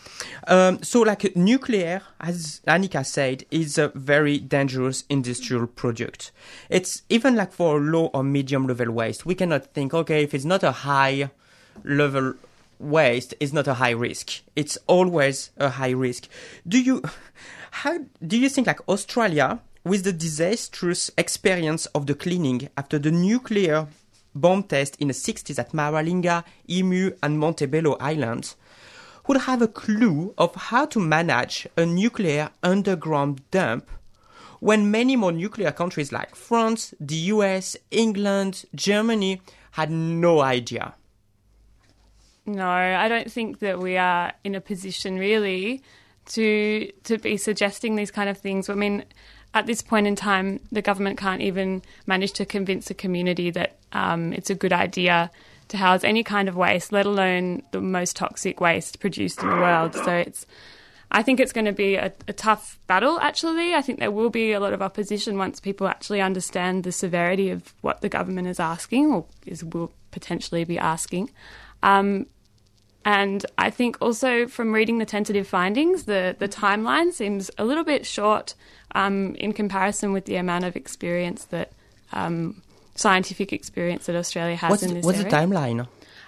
Um, 0.47 0.81
so, 0.83 1.01
like 1.01 1.35
nuclear, 1.35 2.01
as 2.19 2.61
Annika 2.67 3.05
said, 3.05 3.45
is 3.51 3.77
a 3.77 3.89
very 3.89 4.39
dangerous 4.39 5.03
industrial 5.09 5.67
product. 5.67 6.31
It's 6.69 7.03
even 7.09 7.35
like 7.35 7.51
for 7.51 7.79
low 7.79 8.07
or 8.07 8.23
medium 8.23 8.67
level 8.67 8.91
waste. 8.91 9.25
We 9.25 9.35
cannot 9.35 9.73
think, 9.73 9.93
okay, 9.93 10.23
if 10.23 10.33
it's 10.33 10.45
not 10.45 10.63
a 10.63 10.71
high 10.71 11.31
level 11.83 12.35
waste, 12.79 13.33
it's 13.39 13.53
not 13.53 13.67
a 13.67 13.75
high 13.75 13.91
risk. 13.91 14.41
It's 14.55 14.77
always 14.87 15.51
a 15.57 15.69
high 15.69 15.91
risk. 15.91 16.27
Do 16.67 16.81
you, 16.81 17.03
how 17.71 17.99
do 18.25 18.37
you 18.37 18.49
think 18.49 18.67
like 18.67 18.87
Australia, 18.87 19.59
with 19.83 20.03
the 20.03 20.13
disastrous 20.13 21.09
experience 21.17 21.85
of 21.87 22.05
the 22.05 22.15
cleaning 22.15 22.69
after 22.77 22.99
the 22.99 23.11
nuclear 23.11 23.87
bomb 24.35 24.63
test 24.63 24.95
in 24.97 25.07
the 25.07 25.13
60s 25.13 25.59
at 25.59 25.71
Maralinga, 25.71 26.43
Emu, 26.69 27.11
and 27.21 27.39
Montebello 27.39 27.97
Islands, 27.99 28.55
would 29.27 29.41
have 29.41 29.61
a 29.61 29.67
clue 29.67 30.33
of 30.37 30.55
how 30.55 30.85
to 30.87 30.99
manage 30.99 31.67
a 31.77 31.85
nuclear 31.85 32.49
underground 32.63 33.41
dump 33.51 33.89
when 34.59 34.91
many 34.91 35.15
more 35.15 35.31
nuclear 35.31 35.71
countries 35.71 36.11
like 36.11 36.35
France, 36.35 36.93
the 36.99 37.15
US, 37.15 37.77
England, 37.91 38.65
Germany 38.75 39.41
had 39.71 39.91
no 39.91 40.41
idea? 40.41 40.95
No, 42.45 42.67
I 42.67 43.07
don't 43.07 43.31
think 43.31 43.59
that 43.59 43.79
we 43.79 43.97
are 43.97 44.33
in 44.43 44.55
a 44.55 44.61
position 44.61 45.17
really 45.17 45.83
to 46.29 46.91
to 47.03 47.17
be 47.17 47.37
suggesting 47.37 47.95
these 47.95 48.11
kind 48.11 48.29
of 48.29 48.37
things. 48.37 48.69
I 48.69 48.73
mean, 48.73 49.05
at 49.53 49.65
this 49.65 49.81
point 49.81 50.07
in 50.07 50.15
time, 50.15 50.59
the 50.71 50.81
government 50.81 51.17
can't 51.17 51.41
even 51.41 51.81
manage 52.05 52.33
to 52.33 52.45
convince 52.45 52.89
a 52.89 52.93
community 52.93 53.49
that 53.51 53.77
um, 53.93 54.33
it's 54.33 54.49
a 54.49 54.55
good 54.55 54.73
idea 54.73 55.31
to 55.69 55.77
house 55.77 56.03
any 56.03 56.23
kind 56.23 56.49
of 56.49 56.55
waste, 56.55 56.91
let 56.91 57.05
alone 57.05 57.63
the 57.71 57.81
most 57.81 58.15
toxic 58.15 58.59
waste 58.59 58.99
produced 58.99 59.41
in 59.41 59.49
the 59.49 59.55
world. 59.55 59.95
So 59.95 60.15
it's, 60.15 60.45
I 61.11 61.23
think 61.23 61.39
it's 61.39 61.51
going 61.51 61.65
to 61.65 61.71
be 61.71 61.95
a, 61.95 62.13
a 62.27 62.33
tough 62.33 62.79
battle. 62.87 63.19
Actually, 63.19 63.73
I 63.73 63.81
think 63.81 63.99
there 63.99 64.11
will 64.11 64.29
be 64.29 64.51
a 64.51 64.59
lot 64.59 64.73
of 64.73 64.81
opposition 64.81 65.37
once 65.37 65.59
people 65.59 65.87
actually 65.87 66.21
understand 66.21 66.83
the 66.83 66.91
severity 66.91 67.49
of 67.49 67.73
what 67.81 68.01
the 68.01 68.09
government 68.09 68.47
is 68.47 68.59
asking, 68.59 69.11
or 69.11 69.25
is 69.45 69.63
will 69.63 69.91
potentially 70.11 70.63
be 70.63 70.77
asking. 70.77 71.31
Um, 71.81 72.25
and 73.05 73.45
I 73.57 73.69
think 73.69 73.97
also 74.01 74.47
from 74.47 74.73
reading 74.73 74.97
the 74.97 75.05
tentative 75.05 75.47
findings, 75.47 76.03
the, 76.03 76.35
the 76.37 76.49
timeline 76.49 77.13
seems 77.13 77.49
a 77.57 77.65
little 77.65 77.83
bit 77.83 78.05
short 78.05 78.55
um, 78.95 79.35
in 79.35 79.53
comparison 79.53 80.13
with 80.13 80.25
the 80.25 80.35
amount 80.35 80.65
of 80.65 80.75
experience 80.75 81.45
that 81.45 81.71
um, 82.13 82.61
scientific 82.95 83.53
experience 83.53 84.05
that 84.07 84.15
Australia 84.15 84.55
has 84.55 84.69
What's, 84.69 84.83
in 84.83 84.89
the, 84.89 84.95
this 84.95 85.05
what's 85.05 85.19
area. 85.19 85.29
the 85.29 85.35
timeline? 85.35 85.87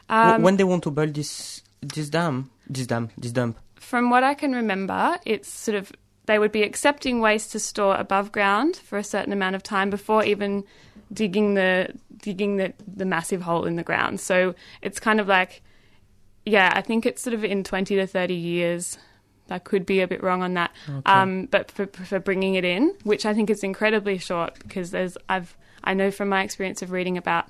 Um, 0.10 0.41
when 0.41 0.58
they 0.58 0.63
want 0.63 0.84
to 0.84 0.91
build 0.91 1.13
this 1.13 1.62
this 1.82 2.10
dam, 2.10 2.50
this 2.69 2.88
dam, 2.88 3.10
this 3.17 3.32
dump? 3.32 3.58
From 3.76 4.10
what 4.10 4.24
I 4.24 4.34
can 4.34 4.54
remember, 4.54 5.17
it's 5.26 5.50
sort 5.50 5.76
of 5.76 5.91
they 6.26 6.38
would 6.38 6.52
be 6.52 6.63
accepting 6.63 7.19
waste 7.19 7.52
to 7.54 7.60
store 7.60 7.95
above 7.95 8.32
ground 8.32 8.76
for 8.76 8.97
a 8.97 9.04
certain 9.04 9.34
amount 9.34 9.56
of 9.56 9.63
time 9.63 9.89
before 9.89 10.24
even 10.24 10.63
digging 11.12 11.56
the 11.56 11.89
digging 12.17 12.58
the, 12.58 12.74
the 12.88 13.06
massive 13.06 13.41
hole 13.41 13.65
in 13.65 13.76
the 13.76 13.84
ground. 13.84 14.19
So 14.19 14.54
it's 14.82 15.00
kind 15.00 15.19
of 15.19 15.28
like 15.28 15.62
yeah, 16.45 16.71
I 16.74 16.82
think 16.82 17.06
it's 17.06 17.21
sort 17.21 17.34
of 17.34 17.43
in 17.43 17.63
20 17.63 17.95
to 17.95 18.08
30 18.08 18.34
years. 18.34 18.97
I 19.49 19.60
could 19.60 19.86
be 19.86 19.99
a 20.01 20.08
bit 20.08 20.23
wrong 20.23 20.41
on 20.43 20.54
that. 20.54 20.71
Okay. 20.89 21.01
Um, 21.06 21.45
but 21.51 21.71
for, 21.71 21.86
for 21.88 22.19
bringing 22.19 22.56
it 22.56 22.63
in, 22.65 22.93
which 23.04 23.25
I 23.25 23.34
think 23.34 23.49
is 23.49 23.63
incredibly 23.63 24.17
short 24.17 24.58
because 24.60 24.91
there's, 24.91 25.17
I've, 25.27 25.58
I 25.84 25.93
know 25.93 26.12
from 26.12 26.30
my 26.30 26.43
experience 26.43 26.82
of 26.82 26.91
reading 26.91 27.17
about 27.17 27.47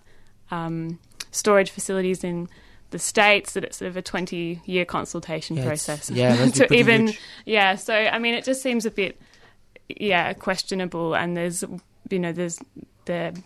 um, 0.49 0.99
storage 1.32 1.69
facilities 1.69 2.23
in 2.23 2.49
the 2.89 2.99
States 2.99 3.54
that 3.54 3.63
it's 3.63 3.77
sort 3.77 3.88
of 3.89 3.97
a 3.97 4.01
20 4.01 4.62
year 4.65 4.84
consultation 4.86 5.58
Yeah, 5.58 5.65
process. 5.65 6.10
yeah, 6.10 6.45
to 6.49 6.73
even, 6.73 7.08
huge. 7.08 7.19
yeah, 7.45 7.75
so 7.75 7.93
I 7.93 8.19
mean, 8.19 8.34
it 8.34 8.43
just 8.43 8.62
seems 8.62 8.86
a 8.86 8.91
bit, 8.91 9.21
yeah, 9.88 10.34
questionable. 10.34 11.15
And 11.15 11.38
there's, 11.38 11.63
you 12.10 12.19
know, 12.19 12.32
there's 12.34 12.60
the 13.06 13.39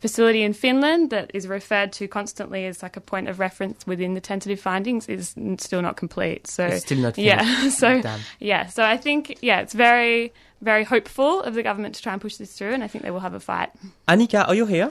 facility 0.00 0.42
in 0.42 0.52
Finland 0.52 1.10
that 1.10 1.30
is 1.34 1.46
referred 1.46 1.92
to 1.92 2.08
constantly 2.08 2.66
as 2.66 2.82
like 2.82 2.96
a 2.96 3.00
point 3.00 3.28
of 3.28 3.38
reference 3.38 3.86
within 3.86 4.14
the 4.14 4.20
tentative 4.20 4.58
findings 4.60 5.08
is 5.08 5.34
still 5.58 5.82
not 5.82 5.96
complete. 5.96 6.46
So 6.46 6.66
It's 6.66 6.84
still 6.84 6.98
not 6.98 7.18
yeah. 7.18 7.68
so 7.82 8.00
Damn. 8.00 8.20
yeah. 8.40 8.66
So 8.66 8.82
I 8.82 8.96
think 8.96 9.38
yeah, 9.42 9.60
it's 9.60 9.74
very 9.74 10.32
very 10.62 10.84
hopeful 10.84 11.42
of 11.42 11.54
the 11.54 11.62
government 11.62 11.94
to 11.94 12.02
try 12.02 12.12
and 12.12 12.20
push 12.20 12.36
this 12.36 12.52
through, 12.52 12.72
and 12.74 12.84
I 12.84 12.86
think 12.88 13.04
they 13.04 13.10
will 13.10 13.20
have 13.20 13.34
a 13.34 13.40
fight. 13.40 13.70
Annika, 14.06 14.46
are 14.46 14.54
you 14.54 14.66
here? 14.66 14.90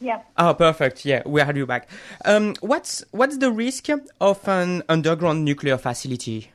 Yeah. 0.00 0.22
Oh, 0.36 0.52
perfect. 0.54 1.04
Yeah, 1.04 1.22
we 1.24 1.40
had 1.40 1.56
you 1.56 1.66
back. 1.66 1.88
Um, 2.24 2.54
what's 2.60 3.04
what's 3.12 3.36
the 3.38 3.52
risk 3.52 3.88
of 4.20 4.48
an 4.48 4.82
underground 4.88 5.44
nuclear 5.44 5.78
facility? 5.78 6.50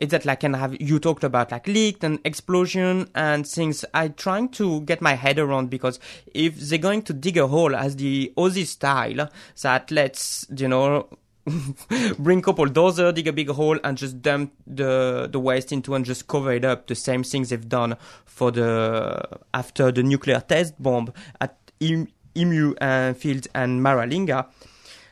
Is 0.00 0.08
that 0.08 0.24
like 0.24 0.40
can 0.40 0.54
have 0.54 0.80
you 0.80 0.98
talked 0.98 1.24
about 1.24 1.52
like 1.52 1.66
leak 1.66 2.02
and 2.02 2.18
explosion 2.24 3.08
and 3.14 3.46
things? 3.46 3.84
I'm 3.92 4.14
trying 4.14 4.48
to 4.50 4.80
get 4.80 5.02
my 5.02 5.14
head 5.14 5.38
around 5.38 5.68
because 5.68 6.00
if 6.32 6.58
they're 6.58 6.78
going 6.78 7.02
to 7.02 7.12
dig 7.12 7.36
a 7.36 7.46
hole 7.46 7.76
as 7.76 7.96
the 7.96 8.32
Aussie 8.36 8.66
style, 8.66 9.28
that 9.62 9.90
lets 9.90 10.46
you 10.56 10.68
know 10.68 11.08
bring 12.18 12.42
couple 12.42 12.66
dozer, 12.66 13.14
dig 13.14 13.28
a 13.28 13.32
big 13.32 13.50
hole, 13.50 13.78
and 13.84 13.98
just 13.98 14.22
dump 14.22 14.52
the 14.66 15.28
the 15.30 15.38
waste 15.38 15.72
into 15.72 15.94
and 15.94 16.04
just 16.04 16.26
cover 16.26 16.52
it 16.52 16.64
up. 16.64 16.86
The 16.86 16.94
same 16.94 17.22
things 17.22 17.50
they've 17.50 17.68
done 17.68 17.96
for 18.24 18.50
the 18.50 19.22
after 19.52 19.92
the 19.92 20.02
nuclear 20.02 20.40
test 20.40 20.80
bomb 20.82 21.12
at 21.40 21.58
Emu 21.80 22.74
and 22.80 23.16
Field 23.16 23.48
and 23.54 23.80
Maralinga. 23.80 24.46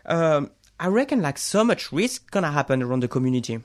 Um, 0.07 0.51
I 0.81 0.87
reckon 0.87 1.21
like 1.21 1.39
so 1.39 1.65
much 1.65 1.93
risk 1.93 2.31
gonna 2.31 2.53
happen 2.53 2.83
around 2.83 3.03
the 3.03 3.09
community. 3.09 3.61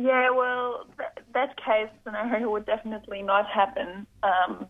Yeah, 0.00 0.30
well, 0.30 0.86
th- 0.96 1.26
that 1.34 1.56
case 1.58 1.90
scenario 2.04 2.50
would 2.50 2.64
definitely 2.64 3.20
not 3.20 3.46
happen. 3.46 4.06
Um, 4.22 4.66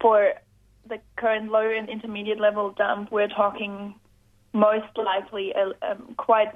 for 0.00 0.32
the 0.88 0.98
current 1.16 1.52
low 1.52 1.70
and 1.70 1.88
intermediate 1.88 2.40
level 2.40 2.70
dump, 2.70 3.12
we're 3.12 3.28
talking 3.28 3.94
most 4.52 4.88
likely 4.96 5.52
a, 5.52 5.68
a 5.86 5.96
quite 6.16 6.52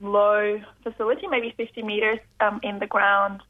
low 0.00 0.60
facility, 0.82 1.28
maybe 1.28 1.54
50 1.56 1.82
meters 1.82 2.18
um, 2.40 2.58
in 2.64 2.80
the 2.80 2.86
ground. 2.88 3.42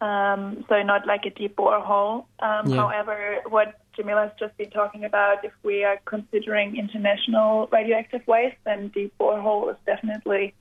Um, 0.00 0.64
so 0.68 0.82
not 0.82 1.06
like 1.06 1.24
a 1.24 1.30
deep 1.30 1.54
borehole. 1.54 2.24
Um, 2.40 2.66
Yeah. 2.66 2.78
However, 2.78 3.36
what 3.48 3.78
Jamila's 3.96 4.32
just 4.40 4.56
been 4.56 4.70
talking 4.70 5.04
about, 5.04 5.44
if 5.44 5.52
we 5.62 5.84
are 5.84 5.98
considering 6.04 6.76
international 6.76 7.68
radioactive 7.70 8.26
waste, 8.26 8.56
then 8.64 8.88
deep 8.88 9.12
borehole 9.20 9.70
is 9.70 9.76
definitely 9.86 10.54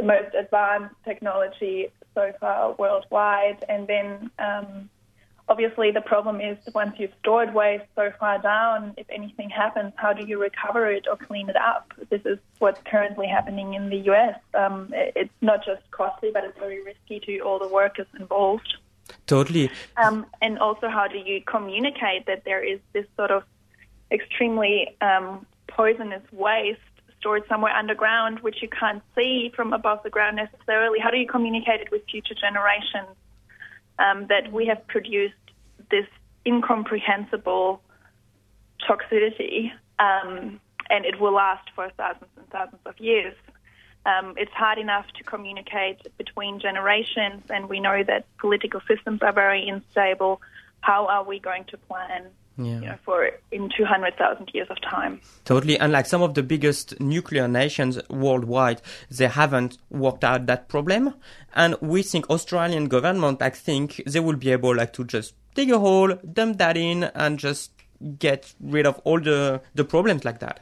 the 0.00 0.06
most 0.06 0.34
advanced 0.34 0.94
technology 1.04 1.88
so 2.14 2.32
far 2.40 2.74
worldwide. 2.78 3.64
And 3.68 3.86
then, 3.86 4.30
um, 4.38 4.88
obviously, 5.48 5.90
the 5.90 6.00
problem 6.00 6.40
is 6.40 6.56
once 6.74 6.94
you've 6.98 7.12
stored 7.20 7.52
waste 7.52 7.84
so 7.94 8.10
far 8.18 8.38
down, 8.38 8.94
if 8.96 9.06
anything 9.10 9.50
happens, 9.50 9.92
how 9.96 10.12
do 10.12 10.26
you 10.26 10.40
recover 10.40 10.90
it 10.90 11.06
or 11.06 11.16
clean 11.16 11.50
it 11.50 11.56
up? 11.56 11.92
This 12.08 12.22
is 12.24 12.38
what's 12.58 12.80
currently 12.90 13.26
happening 13.26 13.74
in 13.74 13.90
the 13.90 13.98
US. 14.10 14.38
Um, 14.54 14.88
it's 14.92 15.34
not 15.42 15.64
just 15.64 15.82
costly, 15.90 16.30
but 16.32 16.44
it's 16.44 16.58
very 16.58 16.82
risky 16.82 17.20
to 17.26 17.40
all 17.40 17.58
the 17.58 17.68
workers 17.68 18.06
involved. 18.18 18.74
Totally. 19.26 19.70
Um, 19.96 20.24
and 20.40 20.58
also, 20.58 20.88
how 20.88 21.08
do 21.08 21.18
you 21.18 21.42
communicate 21.42 22.26
that 22.26 22.44
there 22.44 22.64
is 22.64 22.80
this 22.94 23.06
sort 23.16 23.32
of 23.32 23.42
extremely 24.10 24.96
um, 25.02 25.46
poisonous 25.66 26.22
waste 26.32 26.80
stored 27.20 27.44
somewhere 27.48 27.72
underground, 27.72 28.40
which 28.40 28.62
you 28.62 28.68
can't 28.68 29.02
see 29.14 29.52
from 29.54 29.72
above 29.72 30.02
the 30.02 30.10
ground 30.10 30.36
necessarily? 30.36 30.98
How 30.98 31.10
do 31.10 31.18
you 31.18 31.26
communicate 31.26 31.80
it 31.80 31.90
with 31.90 32.02
future 32.10 32.34
generations 32.34 33.14
um, 33.98 34.26
that 34.28 34.50
we 34.50 34.66
have 34.66 34.84
produced 34.88 35.34
this 35.90 36.06
incomprehensible 36.46 37.82
toxicity 38.88 39.70
um, 39.98 40.60
and 40.88 41.04
it 41.04 41.20
will 41.20 41.34
last 41.34 41.68
for 41.74 41.90
thousands 41.96 42.30
and 42.36 42.48
thousands 42.48 42.80
of 42.86 42.98
years? 42.98 43.34
Um, 44.06 44.34
it's 44.38 44.52
hard 44.52 44.78
enough 44.78 45.06
to 45.18 45.24
communicate 45.24 45.98
between 46.16 46.58
generations, 46.58 47.42
and 47.50 47.68
we 47.68 47.80
know 47.80 48.02
that 48.02 48.24
political 48.38 48.80
systems 48.88 49.20
are 49.20 49.32
very 49.32 49.68
unstable. 49.68 50.40
How 50.80 51.06
are 51.06 51.22
we 51.22 51.38
going 51.38 51.64
to 51.64 51.76
plan 51.76 52.30
Yeah. 52.64 52.74
you 52.74 52.86
know, 52.86 52.98
for 53.04 53.30
in 53.50 53.70
200,000 53.76 54.50
years 54.52 54.68
of 54.70 54.80
time? 54.80 55.20
Totally. 55.44 55.78
And 55.78 55.92
like 55.92 56.06
some 56.06 56.22
of 56.22 56.34
the 56.34 56.42
biggest 56.42 57.00
nuclear 57.00 57.48
nations 57.48 57.98
worldwide, 58.08 58.82
they 59.10 59.28
haven't 59.28 59.78
worked 59.90 60.24
out 60.24 60.46
that 60.46 60.68
problem. 60.68 61.14
And 61.54 61.76
we 61.80 62.02
think 62.02 62.28
Australian 62.30 62.88
government, 62.88 63.42
I 63.42 63.50
think 63.50 64.02
they 64.06 64.20
will 64.20 64.36
be 64.36 64.50
able 64.52 64.74
like 64.76 64.92
to 64.94 65.04
just 65.04 65.34
dig 65.54 65.70
a 65.70 65.78
hole, 65.78 66.14
dump 66.32 66.58
that 66.58 66.76
in 66.76 67.04
and 67.04 67.38
just 67.38 67.72
get 68.18 68.54
rid 68.60 68.86
of 68.86 69.00
all 69.04 69.20
the, 69.20 69.60
the 69.74 69.84
problems 69.84 70.24
like 70.24 70.40
that. 70.40 70.60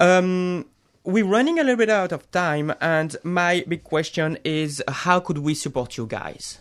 Um, 0.00 0.66
we're 1.04 1.24
running 1.24 1.58
a 1.58 1.62
little 1.62 1.76
bit 1.76 1.90
out 1.90 2.12
of 2.12 2.30
time 2.30 2.72
and 2.80 3.16
my 3.24 3.64
big 3.66 3.84
question 3.84 4.38
is 4.44 4.82
how 4.88 5.20
could 5.20 5.38
we 5.38 5.54
support 5.54 5.96
you 5.96 6.06
guys? 6.06 6.58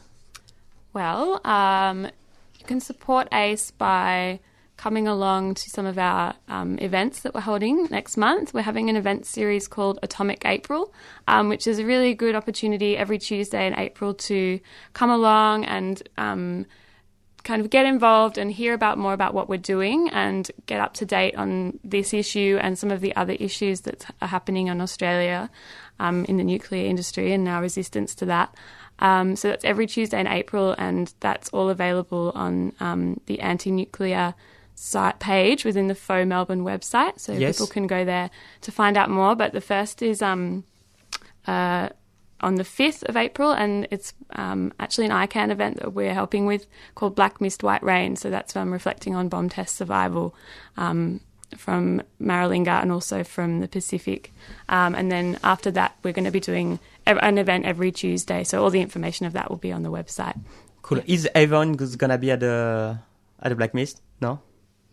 Well, 0.94 1.46
um, 1.46 2.06
you 2.06 2.12
can 2.70 2.80
support 2.80 3.28
ACE 3.34 3.72
by 3.72 4.40
coming 4.78 5.08
along 5.08 5.56
to 5.56 5.70
some 5.72 5.88
of 5.88 5.98
our 5.98 6.36
um, 6.48 6.78
events 6.78 7.22
that 7.22 7.34
we're 7.34 7.42
holding 7.42 7.88
next 7.90 8.16
month. 8.16 8.54
We're 8.54 8.62
having 8.62 8.92
an 8.92 8.96
event 8.96 9.26
series 9.26 9.68
called 9.68 9.98
Atomic 10.04 10.46
April, 10.46 10.94
um, 11.28 11.50
which 11.50 11.66
is 11.66 11.80
a 11.80 11.86
really 11.86 12.14
good 12.14 12.36
opportunity 12.36 12.96
every 12.96 13.18
Tuesday 13.18 13.66
in 13.66 13.74
April 13.78 14.14
to 14.30 14.60
come 14.94 15.10
along 15.10 15.66
and 15.66 16.08
um, 16.18 16.68
kind 17.44 17.60
of 17.60 17.72
get 17.72 17.88
involved 17.88 18.38
and 18.38 18.52
hear 18.52 18.76
about 18.76 19.00
more 19.00 19.14
about 19.14 19.34
what 19.34 19.50
we're 19.50 19.58
doing 19.58 20.08
and 20.12 20.52
get 20.68 20.80
up 20.80 20.94
to 20.94 21.06
date 21.06 21.36
on 21.36 21.80
this 21.84 22.14
issue 22.14 22.60
and 22.62 22.78
some 22.78 22.92
of 22.92 23.02
the 23.02 23.16
other 23.16 23.34
issues 23.40 23.82
that 23.82 24.06
are 24.22 24.28
happening 24.28 24.68
in 24.68 24.80
Australia 24.80 25.50
um, 26.00 26.24
in 26.26 26.38
the 26.38 26.44
nuclear 26.44 26.86
industry 26.88 27.34
and 27.34 27.48
our 27.48 27.62
resistance 27.64 28.14
to 28.14 28.26
that. 28.26 28.54
Um, 29.00 29.36
so 29.36 29.50
that's 29.50 29.66
every 29.66 29.88
Tuesday 29.88 30.20
in 30.20 30.28
April, 30.28 30.76
and 30.78 31.14
that's 31.20 31.50
all 31.50 31.70
available 31.70 32.32
on 32.36 32.74
um, 32.80 33.20
the 33.26 33.40
anti-nuclear 33.40 34.36
site 34.76 35.20
page 35.20 35.66
within 35.66 35.88
the 35.88 35.96
FoE 35.96 36.26
Melbourne 36.26 36.64
website. 36.64 37.20
So 37.20 37.34
Yes. 37.34 37.58
people 37.58 37.68
can 37.68 37.88
go 37.88 38.06
there 38.06 38.30
to 38.62 38.72
find 38.72 38.98
out 38.98 39.10
more. 39.10 39.36
But 39.36 39.52
the 39.54 39.62
first 39.62 40.02
is 40.02 40.22
um, 40.22 40.64
uh, 41.48 41.90
on 42.42 42.56
the 42.56 42.64
5th 42.64 43.04
of 43.04 43.18
April, 43.18 43.52
and 43.52 43.88
it's 43.92 44.14
um, 44.32 44.72
actually 44.80 45.06
an 45.06 45.12
ICAN 45.12 45.50
event 45.52 45.78
that 45.80 45.94
we're 45.94 46.14
helping 46.14 46.46
with 46.46 46.66
called 46.96 47.16
Black 47.16 47.42
Mist, 47.42 47.64
White 47.64 47.84
Rain. 47.84 48.16
So 48.16 48.30
that's 48.30 48.56
um, 48.56 48.72
reflecting 48.72 49.16
on 49.16 49.28
bomb 49.28 49.50
test 49.50 49.76
survival 49.76 50.34
um, 50.78 51.20
from 51.58 52.02
Maralinga 52.22 52.82
and 52.82 52.92
also 52.92 53.24
from 53.24 53.60
the 53.60 53.68
Pacific. 53.68 54.32
Um, 54.70 54.96
and 54.96 55.12
then 55.12 55.40
after 55.44 55.72
that, 55.72 55.96
we're 56.04 56.14
going 56.14 56.26
to 56.26 56.32
be 56.32 56.40
doing 56.40 56.80
an 57.18 57.38
event 57.38 57.66
every 57.66 57.92
Tuesday. 57.92 58.44
So 58.44 58.64
all 58.64 58.70
the 58.70 58.82
information 58.82 59.26
of 59.26 59.34
that 59.34 59.50
will 59.50 59.58
be 59.58 59.72
on 59.72 59.84
the 59.84 59.92
website. 59.92 60.40
Cool. 60.82 61.02
Is 61.06 61.28
Evan 61.36 61.74
gonna 61.74 62.18
be 62.18 62.32
at 62.32 62.40
the 62.40 63.00
at 63.42 63.50
the 63.50 63.56
Black 63.56 63.74
Mist? 63.74 64.02
No. 64.22 64.40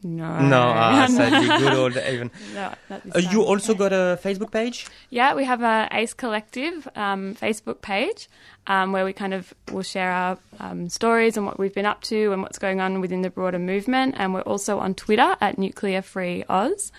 No. 0.02 0.38
No, 0.40 0.61
ah, 0.76 1.07
No. 1.11 1.16
sadly, 1.16 1.46
good 1.59 1.72
old 1.72 1.96
Evan. 1.96 2.31
No, 2.55 2.72
Uh, 2.90 3.18
you 3.18 3.42
also 3.42 3.74
got 3.74 3.92
a 3.92 4.18
Facebook 4.22 4.52
page? 4.52 4.87
Yeah, 5.11 5.35
we 5.35 5.44
have 5.44 5.62
a 5.62 5.88
Ace 5.90 6.12
Collective 6.14 6.87
um, 6.94 7.35
Facebook 7.35 7.81
page 7.81 8.29
um, 8.66 8.92
where 8.92 9.05
we 9.05 9.12
kind 9.12 9.33
of 9.35 9.52
will 9.72 9.83
share 9.83 10.12
our 10.12 10.38
um, 10.61 10.88
stories 10.90 11.37
and 11.37 11.46
what 11.46 11.59
we've 11.59 11.74
been 11.74 11.87
up 11.87 12.02
to 12.02 12.33
and 12.33 12.42
what's 12.42 12.59
going 12.59 12.81
on 12.81 13.00
within 13.00 13.22
the 13.22 13.31
broader 13.31 13.59
movement. 13.59 14.14
And 14.18 14.35
we're 14.35 14.42
also 14.42 14.79
on 14.79 14.94
Twitter 14.94 15.35
at 15.40 15.57
Nuclear 15.59 16.02
Free 16.02 16.44
Oz, 16.48 16.92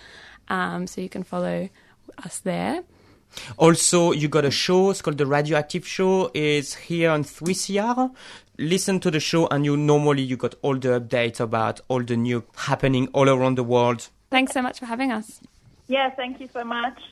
um, 0.48 0.86
so 0.86 1.00
you 1.00 1.08
can 1.08 1.22
follow 1.22 1.68
us 2.24 2.40
there. 2.40 2.82
Also, 3.56 4.12
you 4.12 4.28
got 4.28 4.44
a 4.44 4.50
show. 4.50 4.90
It's 4.90 5.02
called 5.02 5.18
the 5.18 5.26
Radioactive 5.26 5.86
Show. 5.86 6.30
It's 6.34 6.74
here 6.74 7.10
on 7.10 7.24
3CR. 7.24 8.10
Listen 8.58 8.98
to 9.00 9.10
the 9.10 9.20
show, 9.20 9.46
and 9.48 9.64
you 9.64 9.76
normally 9.76 10.22
you 10.22 10.36
got 10.36 10.54
all 10.62 10.76
the 10.76 11.00
updates 11.00 11.38
about 11.40 11.80
all 11.88 12.02
the 12.02 12.16
new 12.16 12.44
happening 12.56 13.08
all 13.12 13.28
around 13.28 13.56
the 13.56 13.62
world. 13.62 14.08
Thanks 14.30 14.52
so 14.52 14.62
much 14.62 14.80
for 14.80 14.86
having 14.86 15.12
us. 15.12 15.40
Yeah, 15.86 16.10
thank 16.10 16.40
you 16.40 16.48
so 16.52 16.64
much. 16.64 16.98